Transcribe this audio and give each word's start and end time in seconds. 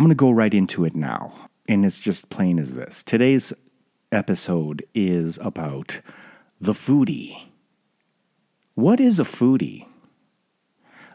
I'm 0.00 0.04
going 0.04 0.12
to 0.12 0.14
go 0.14 0.30
right 0.30 0.54
into 0.54 0.86
it 0.86 0.96
now. 0.96 1.30
And 1.68 1.84
it's 1.84 2.00
just 2.00 2.30
plain 2.30 2.58
as 2.58 2.72
this. 2.72 3.02
Today's 3.02 3.52
episode 4.10 4.82
is 4.94 5.36
about 5.42 6.00
the 6.58 6.72
foodie. 6.72 7.36
What 8.72 8.98
is 8.98 9.20
a 9.20 9.24
foodie? 9.24 9.84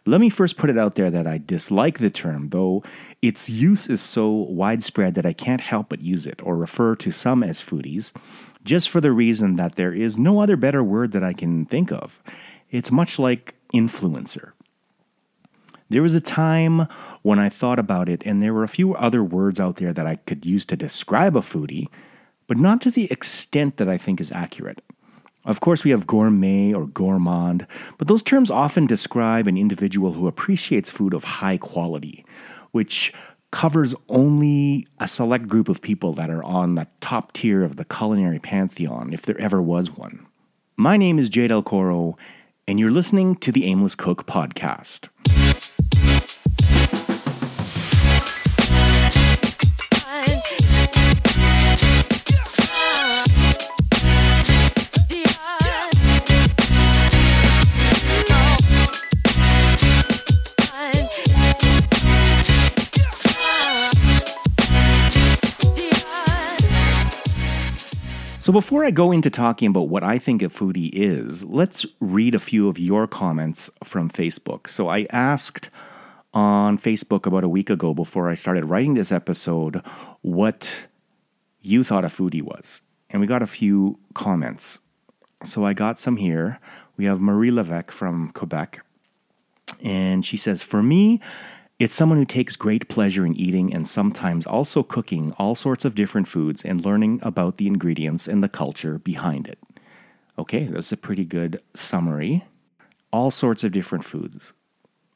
Let 0.06 0.22
me 0.22 0.30
first 0.30 0.56
put 0.56 0.70
it 0.70 0.78
out 0.78 0.94
there 0.94 1.10
that 1.10 1.26
I 1.26 1.40
dislike 1.40 1.98
the 1.98 2.12
term, 2.12 2.50
though 2.50 2.84
its 3.24 3.50
use 3.50 3.88
is 3.88 4.02
so 4.02 4.30
widespread 4.30 5.16
that 5.16 5.26
I 5.26 5.34
can't 5.34 5.62
help 5.62 5.90
but 5.90 6.02
use 6.02 6.28
it 6.28 6.40
or 6.44 6.56
refer 6.56 6.96
to 6.98 7.12
some 7.12 7.42
as 7.42 7.60
foodies, 7.60 8.12
just 8.64 8.92
for 8.92 9.02
the 9.02 9.12
reason 9.12 9.56
that 9.56 9.78
there 9.78 9.94
is 9.94 10.20
no 10.20 10.42
other 10.42 10.58
better 10.58 10.84
word 10.84 11.12
that 11.14 11.24
I 11.24 11.34
can 11.34 11.66
think 11.66 11.92
of. 11.92 12.22
It's 12.70 12.92
much 12.92 13.18
like 13.18 13.56
influencer. 13.74 14.52
There 15.88 16.02
was 16.02 16.16
a 16.16 16.22
time 16.22 16.88
when 17.22 17.38
I 17.38 17.50
thought 17.50 17.78
about 17.78 18.10
it, 18.10 18.24
and 18.26 18.42
there 18.42 18.56
were 18.56 18.64
a 18.64 18.68
few 18.68 18.96
other 18.96 19.24
words 19.24 19.60
out 19.60 19.76
there 19.76 19.94
that 19.94 20.08
I 20.08 20.16
could 20.16 20.44
use 20.44 20.66
to 20.66 20.76
describe 20.76 21.36
a 21.36 21.42
foodie, 21.42 21.90
but 22.48 22.58
not 22.58 22.82
to 22.82 22.92
the 22.92 23.12
extent 23.12 23.78
that 23.78 23.88
I 23.88 23.96
think 23.96 24.20
is 24.20 24.32
accurate. 24.32 24.82
Of 25.46 25.60
course, 25.60 25.84
we 25.84 25.92
have 25.92 26.08
gourmet 26.08 26.74
or 26.74 26.88
gourmand, 26.88 27.68
but 28.00 28.08
those 28.08 28.24
terms 28.24 28.50
often 28.50 28.88
describe 28.88 29.48
an 29.48 29.58
individual 29.58 30.14
who 30.14 30.28
appreciates 30.28 30.90
food 30.90 31.14
of 31.14 31.24
high 31.24 31.58
quality, 31.58 32.26
which 32.72 33.14
covers 33.52 33.94
only 34.10 34.88
a 35.00 35.08
select 35.08 35.48
group 35.48 35.70
of 35.70 35.84
people 35.84 36.14
that 36.14 36.32
are 36.32 36.44
on 36.44 36.74
the 36.74 36.88
top 37.00 37.32
tier 37.34 37.64
of 37.64 37.76
the 37.76 37.86
culinary 37.86 38.40
pantheon, 38.40 39.14
if 39.14 39.22
there 39.22 39.40
ever 39.40 39.62
was 39.62 39.96
one. 39.96 40.26
My 40.78 40.98
name 40.98 41.20
is 41.20 41.30
Jay 41.30 41.48
Del 41.48 41.62
Corro, 41.62 42.16
and 42.68 42.80
you're 42.80 42.90
listening 42.90 43.36
to 43.36 43.52
the 43.52 43.66
Aimless 43.66 43.94
Cook 43.94 44.26
podcast. 44.26 45.10
So, 68.46 68.54
before 68.54 68.86
I 68.86 68.92
go 68.92 69.12
into 69.12 69.32
talking 69.32 69.70
about 69.70 69.90
what 69.90 70.04
I 70.04 70.20
think 70.20 70.44
a 70.44 70.50
foodie 70.50 70.92
is, 70.94 71.44
let's 71.44 71.84
read 72.00 72.36
a 72.36 72.40
few 72.40 72.70
of 72.70 72.78
your 72.78 73.08
comments 73.08 73.72
from 73.84 74.08
Facebook. 74.08 74.68
So, 74.68 74.88
I 74.88 75.08
asked 75.10 75.72
on 76.36 76.78
Facebook 76.78 77.26
about 77.26 77.46
a 77.46 77.50
week 77.50 77.70
ago 77.70 77.94
before 77.94 78.30
I 78.30 78.36
started 78.36 78.66
writing 78.66 78.94
this 78.94 79.12
episode 79.12 79.82
what 80.22 80.70
you 81.62 81.84
thought 81.84 82.04
a 82.04 82.10
foodie 82.10 82.42
was. 82.42 82.82
And 83.10 83.22
we 83.22 83.28
got 83.28 83.42
a 83.42 83.48
few 83.48 83.98
comments. 84.14 84.80
So, 85.44 85.64
I 85.64 85.74
got 85.74 86.00
some 86.00 86.18
here. 86.18 86.60
We 86.98 87.06
have 87.06 87.22
Marie 87.22 87.52
Levesque 87.52 87.92
from 87.92 88.32
Quebec. 88.32 88.84
And 89.84 90.26
she 90.26 90.38
says, 90.38 90.64
For 90.64 90.84
me, 90.84 91.22
it's 91.80 91.94
someone 91.94 92.18
who 92.18 92.26
takes 92.26 92.56
great 92.56 92.88
pleasure 92.88 93.26
in 93.26 93.36
eating 93.36 93.74
and 93.74 93.88
sometimes 93.88 94.46
also 94.46 94.82
cooking 94.84 95.34
all 95.34 95.56
sorts 95.56 95.86
of 95.86 95.96
different 95.96 96.28
foods 96.28 96.64
and 96.64 96.84
learning 96.86 97.20
about 97.22 97.58
the 97.58 97.68
ingredients 97.68 98.28
and 98.28 98.44
the 98.44 98.50
culture 98.50 98.98
behind 99.00 99.48
it. 99.48 99.60
Okay, 100.38 100.66
that's 100.66 100.92
a 100.92 100.98
pretty 100.98 101.26
good 101.26 101.62
summary. 101.74 102.44
All 103.12 103.32
sorts 103.32 103.64
of 103.64 103.72
different 103.72 104.04
foods, 104.04 104.54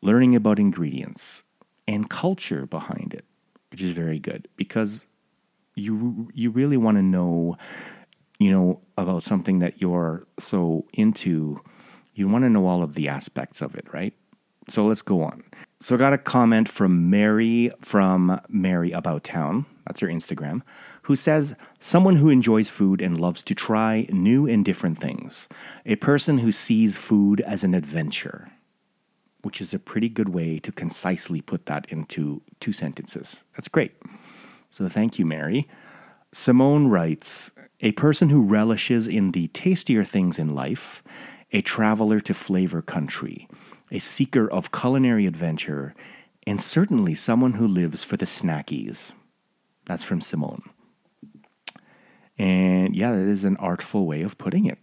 learning 0.01 0.35
about 0.35 0.59
ingredients 0.59 1.43
and 1.87 2.09
culture 2.09 2.65
behind 2.65 3.13
it, 3.13 3.25
which 3.71 3.81
is 3.81 3.91
very 3.91 4.19
good 4.19 4.47
because 4.55 5.07
you 5.75 6.29
you 6.33 6.51
really 6.51 6.77
want 6.77 6.97
to 6.97 7.03
know, 7.03 7.57
you 8.39 8.51
know, 8.51 8.81
about 8.97 9.23
something 9.23 9.59
that 9.59 9.81
you're 9.81 10.27
so 10.37 10.85
into. 10.93 11.61
You 12.13 12.27
want 12.27 12.43
to 12.43 12.49
know 12.49 12.67
all 12.67 12.83
of 12.83 12.95
the 12.95 13.07
aspects 13.07 13.61
of 13.61 13.75
it, 13.75 13.85
right? 13.93 14.13
So 14.67 14.85
let's 14.85 15.01
go 15.01 15.23
on. 15.23 15.43
So 15.81 15.95
I 15.95 15.97
got 15.97 16.13
a 16.13 16.17
comment 16.17 16.67
from 16.67 17.09
Merry 17.09 17.71
from 17.79 18.39
Merry 18.49 18.91
About 18.91 19.23
Town. 19.23 19.65
That's 19.87 20.01
her 20.01 20.07
Instagram, 20.07 20.61
who 21.03 21.15
says, 21.15 21.55
Someone 21.79 22.17
who 22.17 22.29
enjoys 22.29 22.69
food 22.69 23.01
and 23.01 23.19
loves 23.19 23.43
to 23.45 23.55
try 23.55 24.05
new 24.09 24.47
and 24.47 24.63
different 24.63 24.99
things. 24.99 25.47
A 25.85 25.95
person 25.95 26.39
who 26.39 26.51
sees 26.51 26.97
food 26.97 27.41
as 27.41 27.63
an 27.63 27.73
adventure, 27.73 28.51
which 29.41 29.61
is 29.61 29.73
a 29.73 29.79
pretty 29.79 30.09
good 30.09 30.29
way 30.29 30.59
to 30.59 30.71
concisely 30.71 31.41
put 31.41 31.65
that 31.65 31.85
into 31.89 32.41
two 32.59 32.73
sentences. 32.73 33.43
That's 33.55 33.67
great. 33.67 33.93
So 34.69 34.87
thank 34.89 35.17
you, 35.17 35.25
Merry. 35.25 35.67
Simone 36.31 36.87
writes, 36.87 37.51
A 37.81 37.93
person 37.93 38.29
who 38.29 38.43
relishes 38.43 39.07
in 39.07 39.31
the 39.31 39.47
tastier 39.47 40.03
things 40.03 40.37
in 40.37 40.53
life, 40.53 41.01
a 41.51 41.61
traveler 41.61 42.19
to 42.19 42.33
flavor 42.33 42.81
country 42.81 43.47
a 43.91 43.99
seeker 43.99 44.49
of 44.49 44.71
culinary 44.71 45.25
adventure, 45.25 45.95
and 46.45 46.63
certainly 46.63 47.15
someone 47.15 47.53
who 47.53 47.67
lives 47.67 48.03
for 48.03 48.17
the 48.17 48.25
snackies. 48.25 49.11
That's 49.85 50.03
from 50.03 50.21
Simone. 50.21 50.63
And 52.37 52.95
yeah, 52.95 53.11
that 53.11 53.27
is 53.27 53.43
an 53.43 53.57
artful 53.57 54.05
way 54.05 54.21
of 54.21 54.37
putting 54.37 54.65
it. 54.65 54.79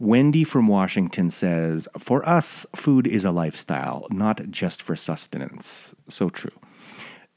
Wendi 0.00 0.46
from 0.46 0.68
Washington 0.68 1.30
says, 1.30 1.88
For 1.98 2.26
us, 2.28 2.66
food 2.74 3.06
is 3.06 3.24
a 3.24 3.30
lifestyle, 3.30 4.06
not 4.10 4.50
just 4.50 4.82
for 4.82 4.94
sustenance. 4.94 5.94
So 6.08 6.28
true. 6.28 6.52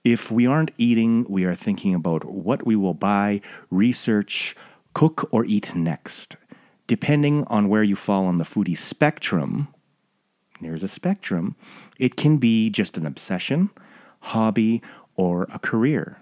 If 0.03 0.31
we 0.31 0.45
aren't 0.45 0.71
eating, 0.77 1.25
we 1.29 1.45
are 1.45 1.55
thinking 1.55 1.93
about 1.93 2.25
what 2.25 2.65
we 2.65 2.75
will 2.75 2.93
buy, 2.93 3.41
research, 3.69 4.55
cook, 4.93 5.27
or 5.31 5.45
eat 5.45 5.75
next. 5.75 6.35
Depending 6.87 7.43
on 7.45 7.69
where 7.69 7.83
you 7.83 7.95
fall 7.95 8.25
on 8.25 8.39
the 8.39 8.43
foodie 8.43 8.77
spectrum, 8.77 9.67
there's 10.61 10.83
a 10.83 10.87
spectrum. 10.87 11.55
It 11.97 12.15
can 12.15 12.37
be 12.37 12.69
just 12.69 12.97
an 12.97 13.05
obsession, 13.05 13.69
hobby, 14.21 14.81
or 15.15 15.47
a 15.53 15.59
career. 15.59 16.17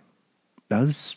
That's 0.69 1.15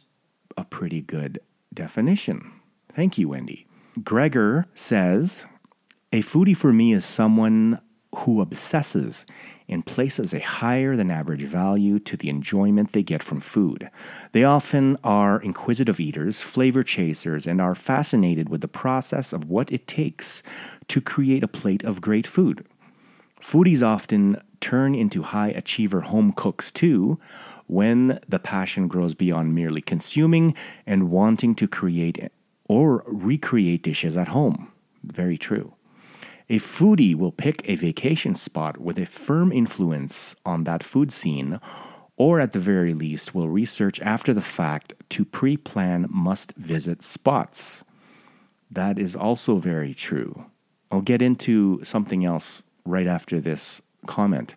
a 0.56 0.64
pretty 0.64 1.02
good 1.02 1.40
definition. 1.74 2.52
Thank 2.94 3.18
you, 3.18 3.28
Wendi. 3.28 3.64
Gregor 4.04 4.66
says 4.74 5.46
A 6.12 6.22
foodie 6.22 6.56
for 6.56 6.72
me 6.72 6.92
is 6.92 7.04
someone 7.04 7.80
who 8.14 8.40
obsesses 8.40 9.26
and 9.68 9.86
places 9.86 10.32
a 10.34 10.40
higher 10.40 10.96
than 10.96 11.10
average 11.10 11.42
value 11.42 11.98
to 12.00 12.16
the 12.16 12.28
enjoyment 12.28 12.92
they 12.92 13.02
get 13.02 13.22
from 13.22 13.40
food. 13.40 13.88
They 14.32 14.42
often 14.42 14.96
are 15.04 15.40
inquisitive 15.40 16.00
eaters, 16.00 16.40
flavor 16.40 16.82
chasers, 16.82 17.46
and 17.46 17.60
are 17.60 17.74
fascinated 17.74 18.48
with 18.48 18.62
the 18.62 18.68
process 18.68 19.32
of 19.32 19.44
what 19.44 19.70
it 19.72 19.86
takes 19.86 20.42
to 20.88 21.00
create 21.00 21.44
a 21.44 21.48
plate 21.48 21.84
of 21.84 22.00
great 22.00 22.26
food. 22.26 22.66
Foodies 23.40 23.82
often 23.82 24.40
turn 24.60 24.94
into 24.94 25.22
high 25.22 25.50
achiever 25.50 26.02
home 26.02 26.32
cooks 26.32 26.70
too 26.70 27.18
when 27.66 28.18
the 28.28 28.38
passion 28.38 28.88
grows 28.88 29.14
beyond 29.14 29.54
merely 29.54 29.80
consuming 29.80 30.54
and 30.86 31.10
wanting 31.10 31.54
to 31.54 31.68
create 31.68 32.18
or 32.70 33.02
recreate 33.08 33.82
dishes 33.82 34.16
at 34.16 34.28
home. 34.28 34.70
Very 35.02 35.36
true. 35.36 35.74
A 36.48 36.60
foodie 36.60 37.16
will 37.16 37.32
pick 37.32 37.68
a 37.68 37.74
vacation 37.74 38.36
spot 38.36 38.78
with 38.78 38.96
a 38.96 39.06
firm 39.06 39.50
influence 39.50 40.36
on 40.46 40.62
that 40.64 40.84
food 40.84 41.12
scene, 41.12 41.58
or 42.16 42.38
at 42.38 42.52
the 42.52 42.60
very 42.60 42.94
least, 42.94 43.34
will 43.34 43.48
research 43.48 44.00
after 44.02 44.32
the 44.32 44.40
fact 44.40 44.94
to 45.08 45.24
pre 45.24 45.56
plan 45.56 46.06
must 46.10 46.52
visit 46.54 47.02
spots. 47.02 47.82
That 48.70 49.00
is 49.00 49.16
also 49.16 49.56
very 49.56 49.92
true. 49.92 50.46
I'll 50.92 51.00
get 51.00 51.22
into 51.22 51.82
something 51.82 52.24
else 52.24 52.62
right 52.84 53.08
after 53.08 53.40
this 53.40 53.82
comment, 54.06 54.54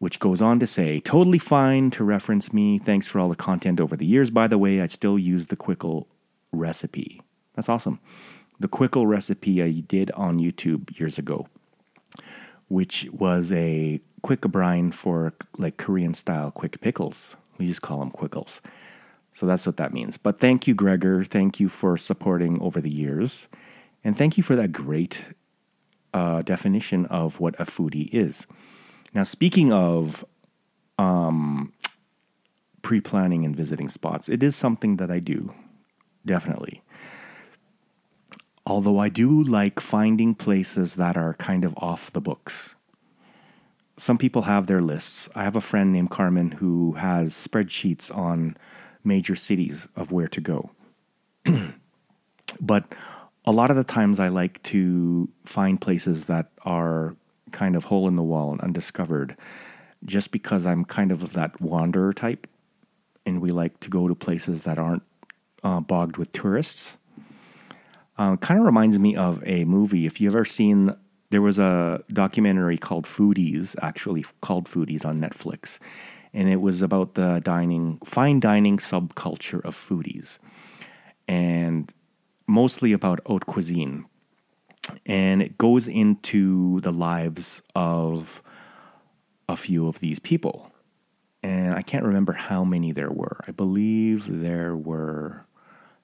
which 0.00 0.18
goes 0.18 0.42
on 0.42 0.58
to 0.58 0.66
say, 0.66 0.98
totally 0.98 1.38
fine 1.38 1.92
to 1.92 2.02
reference 2.02 2.52
me. 2.52 2.78
Thanks 2.78 3.06
for 3.06 3.20
all 3.20 3.28
the 3.28 3.36
content 3.36 3.78
over 3.78 3.94
the 3.94 4.04
years. 4.04 4.32
By 4.32 4.48
the 4.48 4.58
way, 4.58 4.80
I 4.80 4.86
still 4.86 5.16
use 5.16 5.46
the 5.46 5.56
Quickle 5.56 6.08
recipe. 6.54 7.20
That's 7.54 7.68
awesome. 7.68 8.00
The 8.60 8.68
Quickle 8.68 9.06
recipe 9.06 9.62
I 9.62 9.70
did 9.70 10.10
on 10.12 10.38
YouTube 10.38 10.98
years 10.98 11.18
ago, 11.18 11.48
which 12.68 13.08
was 13.12 13.52
a 13.52 14.00
quick 14.22 14.42
brine 14.42 14.90
for 14.92 15.34
like 15.58 15.76
Korean 15.76 16.14
style 16.14 16.50
quick 16.50 16.80
pickles. 16.80 17.36
We 17.58 17.66
just 17.66 17.82
call 17.82 17.98
them 17.98 18.10
quickles. 18.10 18.60
So 19.32 19.46
that's 19.46 19.66
what 19.66 19.76
that 19.76 19.92
means. 19.92 20.16
But 20.16 20.38
thank 20.38 20.66
you, 20.66 20.74
Gregor. 20.74 21.24
Thank 21.24 21.58
you 21.58 21.68
for 21.68 21.96
supporting 21.98 22.60
over 22.62 22.80
the 22.80 22.90
years. 22.90 23.48
And 24.04 24.16
thank 24.16 24.36
you 24.36 24.42
for 24.42 24.54
that 24.54 24.72
great 24.72 25.24
uh, 26.14 26.42
definition 26.42 27.06
of 27.06 27.40
what 27.40 27.58
a 27.58 27.64
foodie 27.64 28.08
is. 28.14 28.46
Now, 29.12 29.24
speaking 29.24 29.72
of 29.72 30.24
um, 30.98 31.72
pre 32.82 33.00
planning 33.00 33.44
and 33.44 33.56
visiting 33.56 33.88
spots, 33.88 34.28
it 34.28 34.42
is 34.42 34.54
something 34.54 34.96
that 34.96 35.10
I 35.10 35.18
do, 35.18 35.52
definitely. 36.24 36.82
Although 38.66 38.98
I 38.98 39.08
do 39.08 39.42
like 39.42 39.80
finding 39.80 40.34
places 40.34 40.94
that 40.94 41.16
are 41.16 41.34
kind 41.34 41.64
of 41.64 41.74
off 41.76 42.12
the 42.12 42.20
books. 42.20 42.74
some 43.96 44.18
people 44.18 44.42
have 44.42 44.66
their 44.66 44.80
lists. 44.80 45.28
I 45.36 45.44
have 45.44 45.54
a 45.54 45.60
friend 45.60 45.92
named 45.92 46.10
Carmen 46.10 46.50
who 46.50 46.94
has 46.94 47.32
spreadsheets 47.32 48.14
on 48.14 48.56
major 49.04 49.36
cities 49.36 49.86
of 49.94 50.10
where 50.10 50.26
to 50.28 50.40
go. 50.40 50.70
but 52.60 52.92
a 53.44 53.52
lot 53.52 53.70
of 53.70 53.76
the 53.76 53.84
times 53.84 54.18
I 54.18 54.28
like 54.28 54.62
to 54.64 55.28
find 55.44 55.80
places 55.80 56.24
that 56.24 56.50
are 56.64 57.14
kind 57.52 57.76
of 57.76 57.84
hole 57.84 58.08
in 58.08 58.16
the 58.16 58.22
wall 58.22 58.50
and 58.50 58.60
undiscovered 58.60 59.36
just 60.04 60.30
because 60.32 60.66
I'm 60.66 60.84
kind 60.84 61.12
of 61.12 61.32
that 61.34 61.60
wanderer 61.60 62.12
type 62.12 62.46
and 63.24 63.40
we 63.40 63.50
like 63.50 63.78
to 63.80 63.90
go 63.90 64.08
to 64.08 64.14
places 64.14 64.64
that 64.64 64.78
aren't 64.78 65.02
uh, 65.64 65.80
bogged 65.80 66.18
with 66.18 66.30
tourists. 66.32 66.96
Uh, 68.16 68.36
kind 68.36 68.60
of 68.60 68.66
reminds 68.66 69.00
me 69.00 69.16
of 69.16 69.42
a 69.44 69.64
movie. 69.64 70.06
If 70.06 70.20
you've 70.20 70.34
ever 70.34 70.44
seen, 70.44 70.94
there 71.30 71.42
was 71.42 71.58
a 71.58 72.04
documentary 72.12 72.78
called 72.78 73.06
Foodies, 73.06 73.74
actually 73.82 74.24
called 74.40 74.70
Foodies 74.70 75.04
on 75.04 75.20
Netflix, 75.20 75.78
and 76.32 76.48
it 76.48 76.60
was 76.60 76.82
about 76.82 77.14
the 77.14 77.40
dining, 77.42 77.98
fine 78.04 78.38
dining 78.38 78.76
subculture 78.76 79.64
of 79.64 79.76
foodies, 79.76 80.38
and 81.26 81.92
mostly 82.46 82.92
about 82.92 83.20
haute 83.26 83.46
cuisine. 83.46 84.04
And 85.06 85.40
it 85.40 85.56
goes 85.56 85.88
into 85.88 86.80
the 86.82 86.92
lives 86.92 87.62
of 87.74 88.42
a 89.48 89.56
few 89.56 89.88
of 89.88 90.00
these 90.00 90.18
people. 90.18 90.70
And 91.42 91.74
I 91.74 91.82
can't 91.82 92.04
remember 92.04 92.32
how 92.32 92.64
many 92.64 92.92
there 92.92 93.10
were. 93.10 93.40
I 93.48 93.50
believe 93.50 94.26
there 94.28 94.76
were 94.76 95.46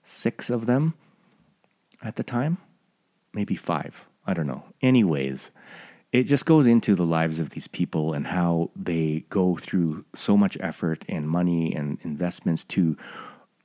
six 0.02 0.50
of 0.50 0.66
them 0.66 0.94
at 2.02 2.16
the 2.16 2.22
time, 2.22 2.58
maybe 3.32 3.56
five. 3.56 4.06
I 4.26 4.34
don't 4.34 4.46
know. 4.46 4.64
Anyways, 4.82 5.50
it 6.12 6.24
just 6.24 6.46
goes 6.46 6.66
into 6.66 6.94
the 6.94 7.06
lives 7.06 7.40
of 7.40 7.50
these 7.50 7.68
people 7.68 8.12
and 8.12 8.26
how 8.26 8.70
they 8.74 9.24
go 9.30 9.56
through 9.56 10.04
so 10.14 10.36
much 10.36 10.56
effort 10.60 11.04
and 11.08 11.28
money 11.28 11.74
and 11.74 11.98
investments 12.02 12.64
to 12.64 12.96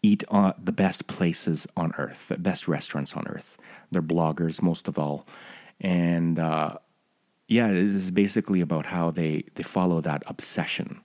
eat 0.02 0.24
on 0.30 0.54
the 0.64 0.72
best 0.72 1.08
places 1.08 1.66
on 1.76 1.92
earth, 1.98 2.26
the 2.28 2.38
best 2.38 2.68
restaurants 2.68 3.14
on 3.14 3.28
earth. 3.28 3.58
They're 3.92 4.02
bloggers, 4.02 4.62
most 4.62 4.88
of 4.88 5.00
all. 5.00 5.26
And 5.82 6.38
uh, 6.38 6.78
yeah, 7.48 7.70
it 7.70 7.78
is 7.78 8.12
basically 8.12 8.62
about 8.62 8.86
how 8.86 9.10
they, 9.12 9.46
they 9.56 9.64
follow 9.64 10.02
that 10.02 10.24
obsession. 10.28 11.02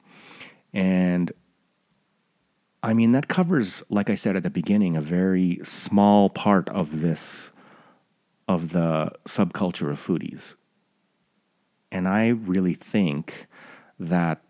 And 0.73 1.33
I 2.83 2.95
mean, 2.95 3.13
that 3.13 3.29
covers, 3.29 3.83
like 3.91 4.09
I 4.09 4.15
said 4.15 4.37
at 4.37 4.43
the 4.43 4.51
beginning, 4.51 4.97
a 4.97 5.03
very 5.03 5.61
small 5.65 6.31
part 6.31 6.69
of 6.71 7.01
this, 7.01 7.53
of 8.49 8.71
the 8.71 9.13
subculture 9.27 9.91
of 9.91 10.05
foodies. 10.05 10.55
And 11.93 12.09
I 12.09 12.29
really 12.29 12.75
think 12.75 13.47
that 13.99 14.41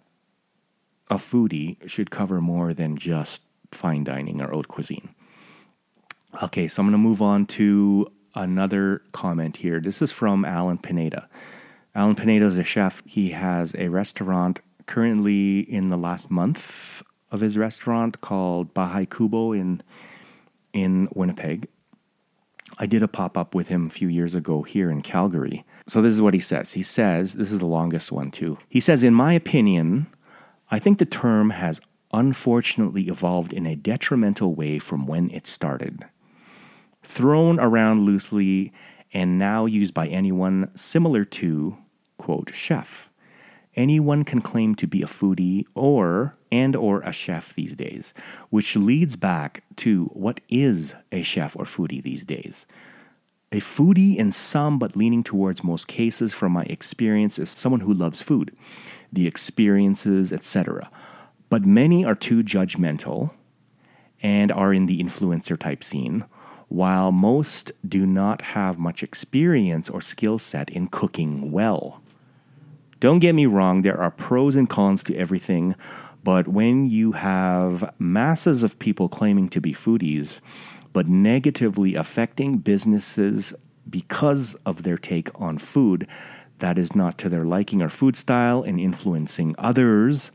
a 1.08 1.16
foodie 1.16 1.88
should 1.88 2.10
cover 2.10 2.40
more 2.40 2.72
than 2.72 2.96
just 2.96 3.42
fine 3.72 4.04
dining 4.04 4.40
or 4.40 4.48
haute 4.48 4.68
cuisine. 4.68 5.08
Okay, 6.42 6.68
so 6.68 6.80
I'm 6.80 6.86
going 6.86 6.92
to 6.92 6.98
move 6.98 7.20
on 7.20 7.46
to 7.46 8.06
another 8.36 9.02
comment 9.10 9.56
here. 9.56 9.80
This 9.80 10.00
is 10.00 10.12
from 10.12 10.44
Allan 10.44 10.78
Pineda. 10.78 11.28
Allan 11.96 12.14
Pineda 12.14 12.46
is 12.46 12.58
a 12.58 12.62
chef. 12.62 13.02
He 13.04 13.30
has 13.30 13.74
a 13.76 13.88
restaurant 13.88 14.60
currently 14.86 15.60
in 15.60 15.88
the 15.88 15.96
last 15.96 16.30
month 16.30 17.02
of 17.30 17.40
his 17.40 17.56
restaurant 17.56 18.20
called 18.20 18.74
Bahay 18.74 19.08
Kubo 19.08 19.52
in 19.52 19.82
in 20.72 21.08
Winnipeg. 21.14 21.68
I 22.78 22.86
did 22.86 23.02
a 23.02 23.08
pop 23.08 23.36
up 23.36 23.54
with 23.54 23.68
him 23.68 23.86
a 23.86 23.90
few 23.90 24.08
years 24.08 24.34
ago 24.34 24.62
here 24.62 24.90
in 24.90 25.02
Calgary. 25.02 25.64
So 25.86 26.00
this 26.00 26.12
is 26.12 26.22
what 26.22 26.34
he 26.34 26.40
says. 26.40 26.72
He 26.72 26.82
says, 26.82 27.34
this 27.34 27.50
is 27.50 27.58
the 27.58 27.66
longest 27.66 28.12
one 28.12 28.30
too. 28.30 28.58
He 28.68 28.80
says, 28.80 29.02
in 29.02 29.12
my 29.12 29.32
opinion, 29.32 30.06
I 30.70 30.78
think 30.78 30.98
the 30.98 31.04
term 31.04 31.50
has 31.50 31.80
unfortunately 32.12 33.08
evolved 33.08 33.52
in 33.52 33.66
a 33.66 33.76
detrimental 33.76 34.54
way 34.54 34.78
from 34.78 35.06
when 35.06 35.30
it 35.30 35.46
started. 35.46 36.04
Thrown 37.02 37.58
around 37.58 38.00
loosely 38.00 38.72
and 39.12 39.38
now 39.38 39.66
used 39.66 39.92
by 39.92 40.06
anyone 40.06 40.70
similar 40.76 41.24
to, 41.24 41.76
quote, 42.18 42.52
chef. 42.54 43.10
Anyone 43.74 44.24
can 44.24 44.40
claim 44.40 44.74
to 44.76 44.86
be 44.86 45.02
a 45.02 45.06
foodie 45.06 45.64
or 45.74 46.36
and 46.52 46.74
or 46.74 47.00
a 47.02 47.12
chef 47.12 47.54
these 47.54 47.74
days, 47.74 48.12
which 48.50 48.76
leads 48.76 49.16
back 49.16 49.62
to 49.76 50.06
what 50.06 50.40
is 50.48 50.94
a 51.12 51.22
chef 51.22 51.56
or 51.56 51.64
foodie 51.64 52.02
these 52.02 52.24
days? 52.24 52.66
A 53.52 53.60
foodie 53.60 54.16
in 54.16 54.30
some 54.30 54.78
but 54.78 54.94
leaning 54.96 55.24
towards 55.24 55.64
most 55.64 55.88
cases 55.88 56.32
from 56.32 56.52
my 56.52 56.62
experience 56.64 57.38
is 57.38 57.50
someone 57.50 57.80
who 57.80 57.92
loves 57.92 58.22
food, 58.22 58.56
the 59.12 59.26
experiences, 59.26 60.32
etc. 60.32 60.90
But 61.48 61.64
many 61.66 62.04
are 62.04 62.14
too 62.14 62.44
judgmental 62.44 63.32
and 64.22 64.52
are 64.52 64.72
in 64.72 64.86
the 64.86 65.02
influencer 65.02 65.58
type 65.58 65.82
scene, 65.82 66.24
while 66.68 67.10
most 67.10 67.72
do 67.86 68.06
not 68.06 68.42
have 68.42 68.78
much 68.78 69.02
experience 69.02 69.90
or 69.90 70.00
skill 70.00 70.38
set 70.38 70.70
in 70.70 70.86
cooking 70.86 71.50
well. 71.50 72.00
Don't 73.00 73.18
get 73.18 73.34
me 73.34 73.46
wrong, 73.46 73.82
there 73.82 74.00
are 74.00 74.10
pros 74.10 74.54
and 74.54 74.68
cons 74.68 75.02
to 75.04 75.16
everything, 75.16 75.74
but 76.22 76.48
when 76.48 76.86
you 76.86 77.12
have 77.12 77.94
masses 77.98 78.62
of 78.62 78.78
people 78.78 79.08
claiming 79.08 79.48
to 79.48 79.60
be 79.60 79.72
foodies, 79.72 80.40
but 80.92 81.08
negatively 81.08 81.94
affecting 81.94 82.58
businesses 82.58 83.54
because 83.88 84.54
of 84.66 84.82
their 84.82 84.98
take 84.98 85.28
on 85.40 85.58
food 85.58 86.06
that 86.58 86.78
is 86.78 86.94
not 86.94 87.18
to 87.18 87.28
their 87.28 87.44
liking 87.44 87.82
or 87.82 87.88
food 87.88 88.16
style 88.16 88.62
and 88.62 88.78
influencing 88.78 89.54
others, 89.58 90.30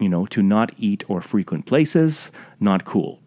you 0.00 0.08
know, 0.08 0.26
to 0.26 0.42
not 0.42 0.72
eat 0.78 1.04
or 1.08 1.20
frequent 1.20 1.66
places, 1.66 2.30
not 2.58 2.84
cool. 2.84 3.20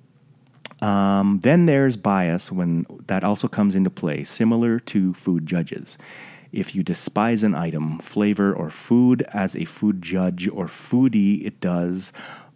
Um, 0.82 1.40
then 1.44 1.68
there's 1.68 1.96
bias 1.96 2.52
when 2.52 2.88
that 3.06 3.24
also 3.24 3.48
comes 3.48 3.76
into 3.76 3.92
play, 3.92 4.24
similar 4.24 4.80
to 4.80 5.14
food 5.14 5.46
judges. 5.46 5.98
If 6.52 6.76
you 6.76 6.84
despise 6.84 7.44
an 7.44 7.56
item, 7.56 8.00
flavor, 8.00 8.54
or 8.54 8.70
food 8.70 9.24
as 9.34 9.56
a 9.56 9.66
food 9.66 10.02
judge 10.02 10.50
or 10.50 10.66
foodie, 10.66 11.46
it 11.46 11.62
does, 11.62 12.12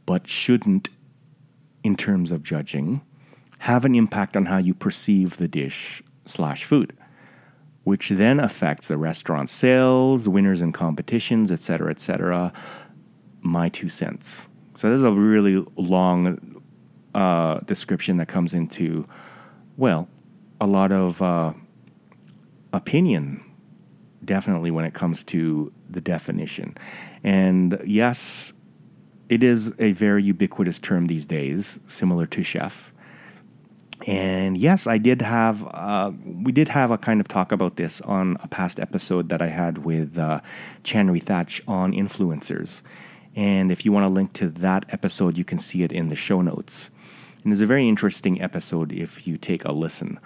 but 0.06 0.28
shouldn't, 0.28 0.90
in 1.84 1.96
terms 1.96 2.32
of 2.32 2.44
judging, 2.44 3.02
have 3.60 3.86
an 3.86 3.96
impact 3.96 4.36
on 4.36 4.46
how 4.46 4.58
you 4.58 4.74
perceive 4.74 5.38
the 5.38 5.48
dish 5.48 6.04
slash 6.26 6.66
food, 6.66 6.96
which 7.84 8.10
then 8.10 8.40
affects 8.40 8.90
the 8.90 8.98
restaurant 8.98 9.50
sales, 9.50 10.28
winners 10.28 10.62
in 10.62 10.74
competitions, 10.74 11.52
etc., 11.52 11.90
etc. 11.90 12.52
My 13.42 13.70
two 13.70 13.90
cents. 13.90 14.50
So 14.78 14.90
this 14.90 14.98
is 14.98 15.04
a 15.04 15.14
really 15.14 15.66
long 15.78 16.62
uh, 17.14 17.60
description 17.60 18.18
that 18.18 18.28
comes 18.28 18.54
into, 18.54 19.08
well, 19.78 20.10
a 20.60 20.68
lot 20.68 20.92
of 20.92 21.22
uh, 21.22 21.54
opinion 22.74 23.42
definitely 24.26 24.72
when 24.72 24.86
it 24.86 24.94
comes 24.94 25.24
to 25.26 25.72
the 25.90 26.02
definition. 26.02 26.78
And 27.24 27.80
yes, 27.86 28.54
it 29.30 29.44
is 29.44 29.74
a 29.80 29.92
very 29.94 30.24
ubiquitous 30.24 30.80
term 30.80 31.08
these 31.08 31.26
days, 31.26 31.80
similar 31.88 32.26
to 32.28 32.44
chef. 32.44 32.92
And 34.06 34.58
yes, 34.58 34.88
I 34.88 34.98
did 34.98 35.22
have, 35.22 35.66
uh, 35.72 36.12
we 36.24 36.52
did 36.52 36.68
have 36.68 36.92
a 36.92 36.98
kind 36.98 37.22
of 37.22 37.28
talk 37.28 37.52
about 37.52 37.78
this 37.78 38.02
on 38.02 38.38
a 38.42 38.48
past 38.48 38.80
episode 38.80 39.30
that 39.30 39.42
I 39.42 39.48
had 39.48 39.80
with 39.80 40.18
uh, 40.18 40.42
Chanry 40.84 41.20
Thatch 41.20 41.62
on 41.68 41.94
influencers. 41.94 42.82
And 43.36 43.72
if 43.72 43.86
you 43.86 43.92
want 43.92 44.04
to 44.04 44.10
link 44.10 44.34
to 44.34 44.50
that 44.50 44.86
episode, 44.90 45.38
you 45.38 45.44
can 45.44 45.60
see 45.60 45.84
it 45.84 45.92
in 45.92 46.10
the 46.10 46.16
show 46.16 46.42
notes. 46.42 46.90
And 47.44 47.52
it's 47.52 47.62
a 47.62 47.66
very 47.66 47.88
interesting 47.88 48.42
episode 48.42 48.92
if 48.92 49.26
you 49.26 49.38
take 49.38 49.66
a 49.66 49.72
listen. 49.72 50.20